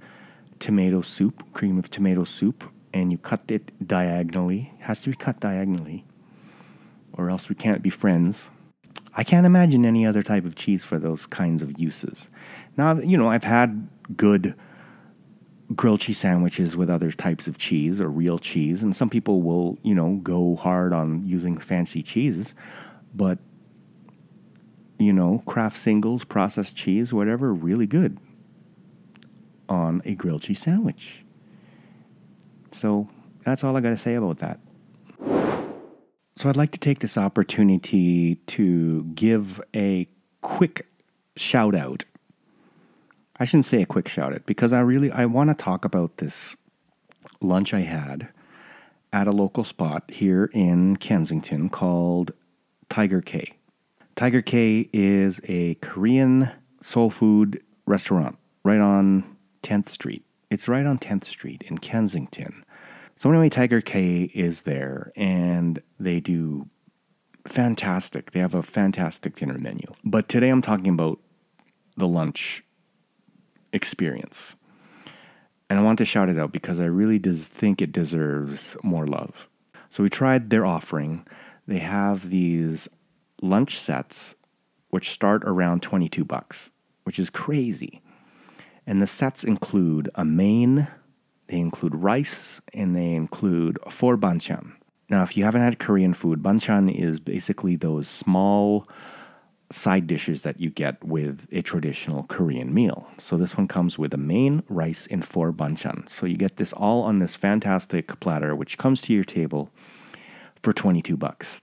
tomato 0.58 1.02
soup, 1.02 1.44
cream 1.52 1.78
of 1.78 1.90
tomato 1.90 2.24
soup, 2.24 2.64
and 2.94 3.12
you 3.12 3.18
cut 3.18 3.42
it 3.48 3.70
diagonally. 3.86 4.72
It 4.80 4.84
has 4.84 5.02
to 5.02 5.10
be 5.10 5.16
cut 5.16 5.40
diagonally, 5.40 6.06
or 7.12 7.28
else 7.28 7.50
we 7.50 7.54
can't 7.54 7.82
be 7.82 7.90
friends. 7.90 8.48
I 9.14 9.24
can't 9.24 9.44
imagine 9.44 9.84
any 9.84 10.06
other 10.06 10.22
type 10.22 10.46
of 10.46 10.54
cheese 10.56 10.86
for 10.86 10.98
those 10.98 11.26
kinds 11.26 11.62
of 11.62 11.78
uses. 11.78 12.30
Now, 12.78 12.98
you 12.98 13.18
know, 13.18 13.28
I've 13.28 13.44
had 13.44 13.86
good 14.16 14.54
grilled 15.76 16.00
cheese 16.00 16.18
sandwiches 16.18 16.78
with 16.78 16.88
other 16.88 17.12
types 17.12 17.46
of 17.46 17.58
cheese 17.58 18.00
or 18.00 18.08
real 18.08 18.38
cheese, 18.38 18.82
and 18.82 18.96
some 18.96 19.10
people 19.10 19.42
will, 19.42 19.78
you 19.82 19.94
know, 19.94 20.18
go 20.22 20.56
hard 20.56 20.94
on 20.94 21.26
using 21.26 21.58
fancy 21.58 22.02
cheeses, 22.02 22.54
but 23.14 23.38
you 25.00 25.14
know, 25.14 25.42
Kraft 25.46 25.78
singles, 25.78 26.24
processed 26.24 26.76
cheese, 26.76 27.12
whatever, 27.12 27.54
really 27.54 27.86
good 27.86 28.18
on 29.66 30.02
a 30.04 30.14
grilled 30.14 30.42
cheese 30.42 30.60
sandwich. 30.60 31.24
So 32.72 33.08
that's 33.44 33.64
all 33.64 33.76
I 33.76 33.80
got 33.80 33.90
to 33.90 33.96
say 33.96 34.14
about 34.14 34.38
that. 34.38 34.60
So 36.36 36.48
I'd 36.48 36.56
like 36.56 36.72
to 36.72 36.78
take 36.78 36.98
this 36.98 37.16
opportunity 37.16 38.36
to 38.46 39.04
give 39.14 39.60
a 39.74 40.06
quick 40.42 40.86
shout 41.34 41.74
out. 41.74 42.04
I 43.36 43.46
shouldn't 43.46 43.64
say 43.64 43.80
a 43.80 43.86
quick 43.86 44.06
shout 44.06 44.34
out 44.34 44.44
because 44.44 44.72
I 44.72 44.80
really 44.80 45.10
I 45.10 45.24
want 45.24 45.48
to 45.48 45.54
talk 45.54 45.86
about 45.86 46.18
this 46.18 46.56
lunch 47.40 47.72
I 47.72 47.80
had 47.80 48.28
at 49.14 49.26
a 49.26 49.32
local 49.32 49.64
spot 49.64 50.10
here 50.10 50.50
in 50.52 50.96
Kensington 50.96 51.70
called 51.70 52.32
Tiger 52.90 53.22
K. 53.22 53.54
Tiger 54.16 54.42
K 54.42 54.88
is 54.92 55.40
a 55.44 55.74
Korean 55.76 56.50
soul 56.82 57.10
food 57.10 57.62
restaurant 57.86 58.38
right 58.64 58.80
on 58.80 59.36
10th 59.62 59.88
Street. 59.88 60.24
It's 60.50 60.68
right 60.68 60.86
on 60.86 60.98
10th 60.98 61.24
Street 61.24 61.62
in 61.66 61.78
Kensington. 61.78 62.64
So, 63.16 63.30
anyway, 63.30 63.48
Tiger 63.48 63.80
K 63.80 64.30
is 64.34 64.62
there 64.62 65.12
and 65.16 65.82
they 65.98 66.20
do 66.20 66.68
fantastic. 67.46 68.30
They 68.32 68.40
have 68.40 68.54
a 68.54 68.62
fantastic 68.62 69.36
dinner 69.36 69.58
menu. 69.58 69.86
But 70.04 70.28
today 70.28 70.48
I'm 70.48 70.62
talking 70.62 70.92
about 70.92 71.20
the 71.96 72.08
lunch 72.08 72.64
experience. 73.72 74.54
And 75.68 75.78
I 75.78 75.82
want 75.82 75.98
to 75.98 76.04
shout 76.04 76.28
it 76.28 76.38
out 76.38 76.52
because 76.52 76.80
I 76.80 76.86
really 76.86 77.18
does 77.18 77.46
think 77.46 77.80
it 77.80 77.92
deserves 77.92 78.76
more 78.82 79.06
love. 79.06 79.48
So 79.88 80.02
we 80.02 80.10
tried 80.10 80.50
their 80.50 80.66
offering. 80.66 81.26
They 81.66 81.78
have 81.78 82.30
these 82.30 82.88
lunch 83.40 83.78
sets 83.78 84.36
which 84.90 85.10
start 85.10 85.42
around 85.44 85.82
22 85.82 86.24
bucks, 86.24 86.70
which 87.04 87.18
is 87.18 87.30
crazy. 87.30 88.02
And 88.86 89.00
the 89.00 89.06
sets 89.06 89.44
include 89.44 90.10
a 90.14 90.24
main, 90.24 90.88
they 91.46 91.58
include 91.58 91.94
rice, 91.94 92.60
and 92.74 92.94
they 92.94 93.12
include 93.12 93.78
four 93.88 94.16
banchan. 94.16 94.72
Now, 95.08 95.22
if 95.22 95.36
you 95.36 95.44
haven't 95.44 95.62
had 95.62 95.78
Korean 95.78 96.14
food, 96.14 96.42
banchan 96.42 96.92
is 96.92 97.20
basically 97.20 97.76
those 97.76 98.08
small 98.08 98.88
side 99.72 100.08
dishes 100.08 100.42
that 100.42 100.60
you 100.60 100.70
get 100.70 101.02
with 101.04 101.46
a 101.52 101.62
traditional 101.62 102.24
Korean 102.24 102.74
meal. 102.74 103.06
So 103.18 103.36
this 103.36 103.56
one 103.56 103.68
comes 103.68 103.96
with 103.96 104.12
a 104.12 104.18
main, 104.18 104.64
rice, 104.68 105.06
and 105.08 105.24
four 105.24 105.52
banchan. 105.52 106.08
So 106.08 106.26
you 106.26 106.36
get 106.36 106.56
this 106.56 106.72
all 106.72 107.02
on 107.02 107.20
this 107.20 107.36
fantastic 107.36 108.18
platter, 108.18 108.56
which 108.56 108.78
comes 108.78 109.00
to 109.02 109.12
your 109.12 109.22
table 109.22 109.70
for 110.62 110.72
22 110.72 111.16
bucks 111.16 111.60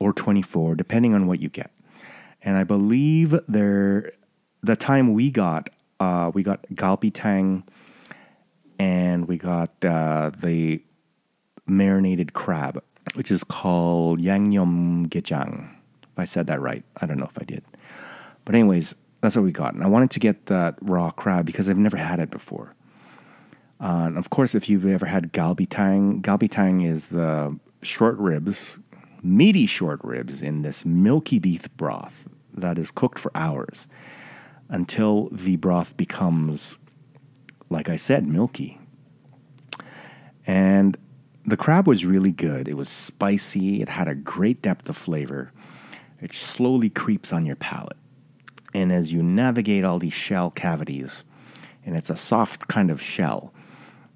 or 0.00 0.12
24, 0.12 0.74
depending 0.74 1.14
on 1.14 1.26
what 1.26 1.40
you 1.40 1.48
get. 1.48 1.70
And 2.42 2.56
I 2.56 2.64
believe 2.64 3.34
there, 3.48 4.12
the 4.62 4.76
time 4.76 5.12
we 5.12 5.30
got, 5.30 5.70
uh, 6.00 6.30
we 6.32 6.42
got 6.42 6.62
galbitang 6.74 7.64
and 8.78 9.26
we 9.26 9.36
got 9.36 9.70
uh, 9.84 10.30
the 10.30 10.82
marinated 11.66 12.32
crab, 12.32 12.82
which 13.14 13.30
is 13.30 13.42
called 13.44 14.20
yangnyeom 14.20 15.08
gejang. 15.08 15.70
If 16.02 16.18
I 16.18 16.24
said 16.24 16.46
that 16.46 16.60
right, 16.60 16.84
I 16.98 17.06
don't 17.06 17.18
know 17.18 17.26
if 17.26 17.38
I 17.38 17.44
did. 17.44 17.64
But 18.44 18.54
anyways, 18.54 18.94
that's 19.20 19.36
what 19.36 19.44
we 19.44 19.52
got. 19.52 19.74
And 19.74 19.82
I 19.82 19.88
wanted 19.88 20.10
to 20.12 20.20
get 20.20 20.46
that 20.46 20.76
raw 20.80 21.10
crab 21.10 21.44
because 21.44 21.68
I've 21.68 21.76
never 21.76 21.96
had 21.96 22.20
it 22.20 22.30
before. 22.30 22.74
Uh, 23.80 24.06
and 24.06 24.18
of 24.18 24.30
course, 24.30 24.54
if 24.54 24.68
you've 24.68 24.86
ever 24.86 25.06
had 25.06 25.32
galbitang, 25.32 26.22
galbitang 26.22 26.88
is 26.88 27.08
the 27.08 27.56
short 27.82 28.16
ribs 28.18 28.76
meaty 29.22 29.66
short 29.66 30.00
ribs 30.02 30.42
in 30.42 30.62
this 30.62 30.84
milky 30.84 31.38
beef 31.38 31.68
broth 31.76 32.26
that 32.52 32.78
is 32.78 32.90
cooked 32.90 33.18
for 33.18 33.30
hours 33.34 33.86
until 34.68 35.28
the 35.30 35.56
broth 35.56 35.96
becomes, 35.96 36.76
like 37.70 37.88
I 37.88 37.96
said, 37.96 38.26
milky. 38.26 38.78
And 40.46 40.96
the 41.46 41.56
crab 41.56 41.86
was 41.86 42.04
really 42.04 42.32
good. 42.32 42.68
It 42.68 42.74
was 42.74 42.88
spicy, 42.88 43.80
it 43.80 43.88
had 43.88 44.08
a 44.08 44.14
great 44.14 44.62
depth 44.62 44.88
of 44.88 44.96
flavor. 44.96 45.52
It 46.20 46.32
slowly 46.32 46.90
creeps 46.90 47.32
on 47.32 47.46
your 47.46 47.56
palate. 47.56 47.96
And 48.74 48.92
as 48.92 49.12
you 49.12 49.22
navigate 49.22 49.84
all 49.84 49.98
these 49.98 50.12
shell 50.12 50.50
cavities, 50.50 51.24
and 51.86 51.96
it's 51.96 52.10
a 52.10 52.16
soft 52.16 52.68
kind 52.68 52.90
of 52.90 53.00
shell 53.00 53.52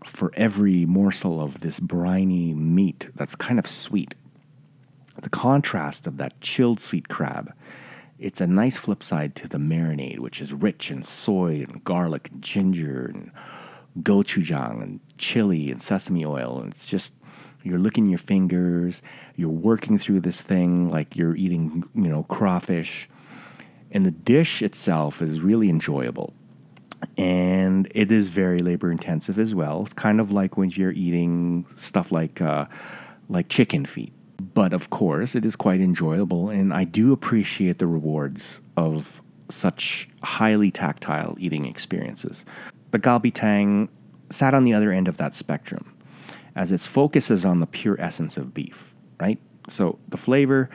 for 0.05 0.33
every 0.35 0.85
morsel 0.85 1.41
of 1.41 1.61
this 1.61 1.81
briny 1.81 2.53
meat 2.53 3.09
that's 3.15 3.37
kind 3.37 3.59
of 3.59 3.67
sweet 3.67 4.15
the 5.23 5.31
contrast 5.31 6.07
of 6.07 6.19
that 6.19 6.41
chilled 6.41 6.81
sweet 6.81 7.09
crab. 7.09 7.53
It's 8.19 8.41
a 8.41 8.47
nice 8.47 8.77
flip 8.77 9.03
side 9.03 9.35
to 9.37 9.49
the 9.49 9.59
marinade, 9.59 10.19
which 10.19 10.41
is 10.41 10.53
rich 10.53 10.91
in 10.91 11.03
soy 11.03 11.65
and 11.69 11.83
garlic 11.83 12.29
and 12.31 12.43
ginger 12.43 13.07
and 13.07 13.33
gochujang 14.01 14.83
and 14.83 15.01
chili 15.19 15.71
and 15.71 15.81
sesame 15.81 16.25
oil. 16.25 16.61
And 16.61 16.73
it's 16.73 16.87
just, 16.87 17.15
you're 17.63 17.79
licking 17.79 18.09
your 18.09 18.19
fingers, 18.19 19.03
you're 19.37 19.49
working 19.49 19.99
through 19.99 20.21
this 20.21 20.41
thing 20.41 20.91
like 20.91 21.17
you're 21.17 21.37
eating, 21.37 21.85
you 21.95 22.09
know, 22.09 22.25
crawfish. 22.25 23.09
And 23.91 24.07
the 24.07 24.11
dish 24.11 24.63
itself 24.63 25.21
is 25.21 25.41
really 25.41 25.69
enjoyable. 25.69 26.33
And 27.19 27.91
it 27.95 28.13
is 28.13 28.29
very 28.29 28.61
labor 28.61 28.91
intensive 28.91 29.39
as 29.39 29.55
well. 29.55 29.83
It's 29.83 29.93
kind 29.93 30.21
of 30.21 30.31
like 30.31 30.57
when 30.57 30.71
you're 30.71 30.93
eating 30.93 31.67
stuff 31.77 32.13
like, 32.13 32.41
uh, 32.41 32.67
like 33.29 33.49
chicken 33.49 33.85
feet 33.85 34.13
but 34.55 34.73
of 34.73 34.91
course, 34.91 35.35
it 35.35 35.45
is 35.45 35.57
quite 35.57 35.81
enjoyable, 35.81 36.51
and 36.51 36.73
I 36.73 36.85
do 36.85 37.13
appreciate 37.13 37.79
the 37.79 37.87
rewards 37.87 38.61
of 38.77 39.23
such 39.49 40.09
highly 40.23 40.71
tactile 40.71 41.37
eating 41.39 41.67
experiences. 41.67 42.45
But 42.91 43.03
galbitang 43.03 43.89
sat 44.31 44.55
on 44.55 44.65
the 44.65 44.75
other 44.75 44.91
end 44.91 45.09
of 45.09 45.19
that 45.19 45.35
spectrum, 45.35 45.95
as 46.57 46.73
its 46.73 46.87
focus 46.87 47.31
is 47.31 47.45
on 47.45 47.61
the 47.61 47.67
pure 47.67 47.97
essence 48.01 48.37
of 48.37 48.55
beef, 48.55 48.95
right? 49.21 49.39
So 49.69 49.99
the 50.09 50.17
flavor, 50.17 50.71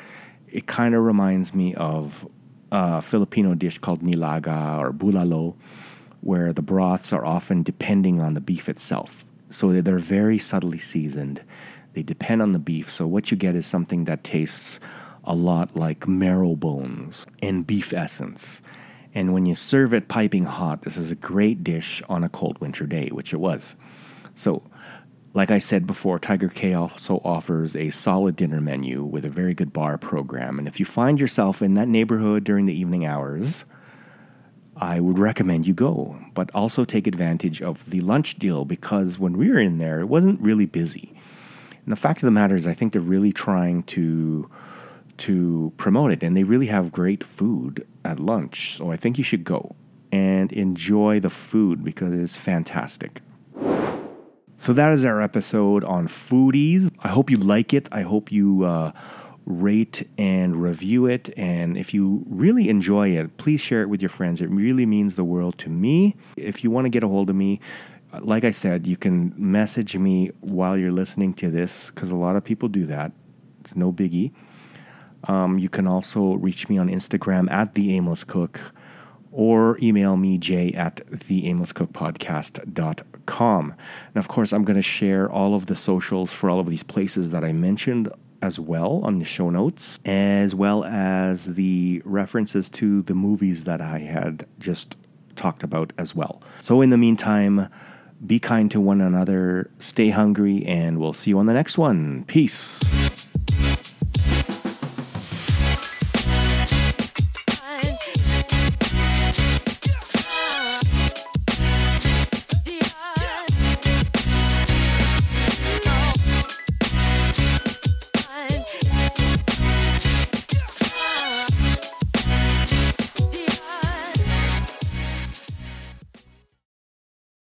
it 0.47 0.67
kind 0.67 0.95
of 0.95 1.03
reminds 1.03 1.53
me 1.53 1.73
of 1.75 2.27
a 2.71 3.01
Filipino 3.01 3.55
dish 3.55 3.77
called 3.79 4.01
nilaga 4.01 4.79
or 4.79 4.91
bulalo, 4.91 5.55
where 6.21 6.53
the 6.53 6.61
broths 6.61 7.13
are 7.13 7.25
often 7.25 7.63
depending 7.63 8.19
on 8.19 8.33
the 8.33 8.41
beef 8.41 8.69
itself. 8.69 9.25
So 9.49 9.71
they're 9.71 9.97
very 9.97 10.39
subtly 10.39 10.77
seasoned 10.77 11.41
they 11.97 12.03
depend 12.03 12.43
on 12.43 12.53
the 12.53 12.59
beef. 12.59 12.91
So 12.91 13.07
what 13.07 13.31
you 13.31 13.37
get 13.37 13.55
is 13.55 13.65
something 13.65 14.05
that 14.05 14.23
tastes 14.23 14.79
a 15.23 15.33
lot 15.33 15.75
like 15.75 16.07
marrow 16.07 16.55
bones 16.55 17.25
and 17.41 17.65
beef 17.65 17.91
essence. 17.91 18.61
And 19.15 19.33
when 19.33 19.47
you 19.47 19.55
serve 19.55 19.95
it 19.95 20.07
piping 20.07 20.43
hot, 20.43 20.83
this 20.83 20.95
is 20.95 21.09
a 21.09 21.15
great 21.15 21.63
dish 21.63 22.03
on 22.07 22.23
a 22.23 22.29
cold 22.29 22.61
winter 22.61 22.85
day, 22.85 23.09
which 23.09 23.33
it 23.33 23.37
was. 23.37 23.75
So, 24.35 24.61
like 25.33 25.49
I 25.49 25.57
said 25.57 25.87
before, 25.87 26.19
Tiger 26.19 26.49
K 26.49 26.75
also 26.75 27.19
offers 27.25 27.75
a 27.75 27.89
solid 27.89 28.35
dinner 28.35 28.61
menu 28.61 29.03
with 29.03 29.25
a 29.25 29.29
very 29.29 29.55
good 29.55 29.73
bar 29.73 29.97
program. 29.97 30.59
And 30.59 30.67
if 30.67 30.79
you 30.79 30.85
find 30.85 31.19
yourself 31.19 31.63
in 31.63 31.73
that 31.73 31.87
neighborhood 31.87 32.43
during 32.43 32.67
the 32.67 32.79
evening 32.79 33.07
hours, 33.07 33.65
I 34.75 34.99
would 34.99 35.17
recommend 35.17 35.65
you 35.65 35.73
go. 35.73 36.19
But 36.35 36.51
also 36.53 36.85
take 36.85 37.07
advantage 37.07 37.59
of 37.59 37.89
the 37.89 38.01
lunch 38.01 38.37
deal 38.37 38.65
because 38.65 39.17
when 39.17 39.35
we 39.35 39.49
were 39.49 39.59
in 39.59 39.79
there, 39.79 39.99
it 39.99 40.09
wasn't 40.09 40.39
really 40.39 40.67
busy. 40.67 41.16
And 41.87 41.93
the 41.93 41.99
fact 42.01 42.21
of 42.21 42.27
the 42.27 42.31
matter 42.31 42.53
is, 42.53 42.67
I 42.67 42.73
think 42.73 42.91
they're 42.91 43.01
really 43.01 43.31
trying 43.31 43.83
to 43.83 44.49
to 45.19 45.71
promote 45.77 46.11
it. 46.11 46.21
And 46.21 46.35
they 46.35 46.43
really 46.43 46.65
have 46.65 46.91
great 46.91 47.23
food 47.23 47.87
at 48.03 48.19
lunch. 48.19 48.75
So 48.75 48.91
I 48.91 48.97
think 48.97 49.17
you 49.17 49.23
should 49.23 49.45
go 49.45 49.73
and 50.11 50.51
enjoy 50.51 51.21
the 51.21 51.29
food 51.29 51.85
because 51.85 52.11
it 52.11 52.19
is 52.19 52.35
fantastic. 52.35 53.21
So 54.57 54.73
that 54.73 54.91
is 54.91 55.05
our 55.05 55.21
episode 55.21 55.85
on 55.85 56.09
foodies. 56.09 56.91
I 57.05 57.07
hope 57.07 57.29
you 57.29 57.37
like 57.37 57.73
it. 57.73 57.87
I 57.89 58.01
hope 58.01 58.33
you 58.33 58.65
uh, 58.65 58.91
rate 59.45 60.05
and 60.17 60.61
review 60.61 61.05
it. 61.05 61.33
And 61.37 61.77
if 61.77 61.93
you 61.93 62.25
really 62.27 62.67
enjoy 62.67 63.11
it, 63.11 63.37
please 63.37 63.61
share 63.61 63.81
it 63.81 63.87
with 63.87 64.01
your 64.01 64.09
friends. 64.09 64.41
It 64.41 64.49
really 64.49 64.85
means 64.85 65.15
the 65.15 65.23
world 65.23 65.57
to 65.59 65.69
me. 65.69 66.17
If 66.35 66.65
you 66.65 66.69
want 66.69 66.83
to 66.83 66.89
get 66.89 67.03
a 67.03 67.07
hold 67.07 67.29
of 67.29 67.35
me, 67.37 67.61
like 68.19 68.43
I 68.43 68.51
said, 68.51 68.87
you 68.87 68.97
can 68.97 69.33
message 69.37 69.97
me 69.97 70.31
while 70.41 70.77
you're 70.77 70.91
listening 70.91 71.33
to 71.35 71.49
this 71.49 71.91
because 71.91 72.11
a 72.11 72.15
lot 72.15 72.35
of 72.35 72.43
people 72.43 72.69
do 72.69 72.85
that. 72.87 73.11
It's 73.61 73.75
no 73.75 73.91
biggie. 73.91 74.31
Um, 75.25 75.59
you 75.59 75.69
can 75.69 75.87
also 75.87 76.33
reach 76.35 76.69
me 76.69 76.77
on 76.77 76.89
Instagram 76.89 77.51
at 77.51 77.73
the 77.73 77.95
Aimless 77.95 78.23
Cook 78.23 78.61
or 79.31 79.77
email 79.81 80.15
me 80.17 80.37
jay 80.37 80.71
at 80.73 81.01
the 81.27 81.47
Aimless 81.47 81.73
Cook 81.73 81.91
theaimlesscookpodcast.com. 81.93 83.71
And 83.71 84.17
of 84.17 84.27
course, 84.27 84.53
I'm 84.53 84.63
going 84.63 84.77
to 84.77 84.81
share 84.81 85.29
all 85.29 85.53
of 85.53 85.65
the 85.65 85.75
socials 85.75 86.31
for 86.31 86.49
all 86.49 86.59
of 86.59 86.69
these 86.69 86.83
places 86.83 87.31
that 87.31 87.43
I 87.43 87.51
mentioned 87.51 88.09
as 88.41 88.59
well 88.59 89.01
on 89.03 89.19
the 89.19 89.25
show 89.25 89.49
notes, 89.49 89.99
as 90.05 90.55
well 90.55 90.83
as 90.85 91.55
the 91.55 92.01
references 92.05 92.69
to 92.69 93.01
the 93.01 93.13
movies 93.15 93.65
that 93.65 93.81
I 93.81 93.99
had 93.99 94.47
just 94.59 94.95
talked 95.35 95.63
about 95.63 95.93
as 95.97 96.15
well. 96.15 96.41
So, 96.61 96.81
in 96.81 96.89
the 96.89 96.97
meantime, 96.97 97.67
be 98.25 98.39
kind 98.39 98.69
to 98.71 98.81
one 98.81 99.01
another. 99.01 99.69
Stay 99.79 100.09
hungry, 100.09 100.65
and 100.65 100.99
we'll 100.99 101.13
see 101.13 101.31
you 101.31 101.39
on 101.39 101.45
the 101.45 101.53
next 101.53 101.77
one. 101.77 102.23
Peace. 102.25 102.79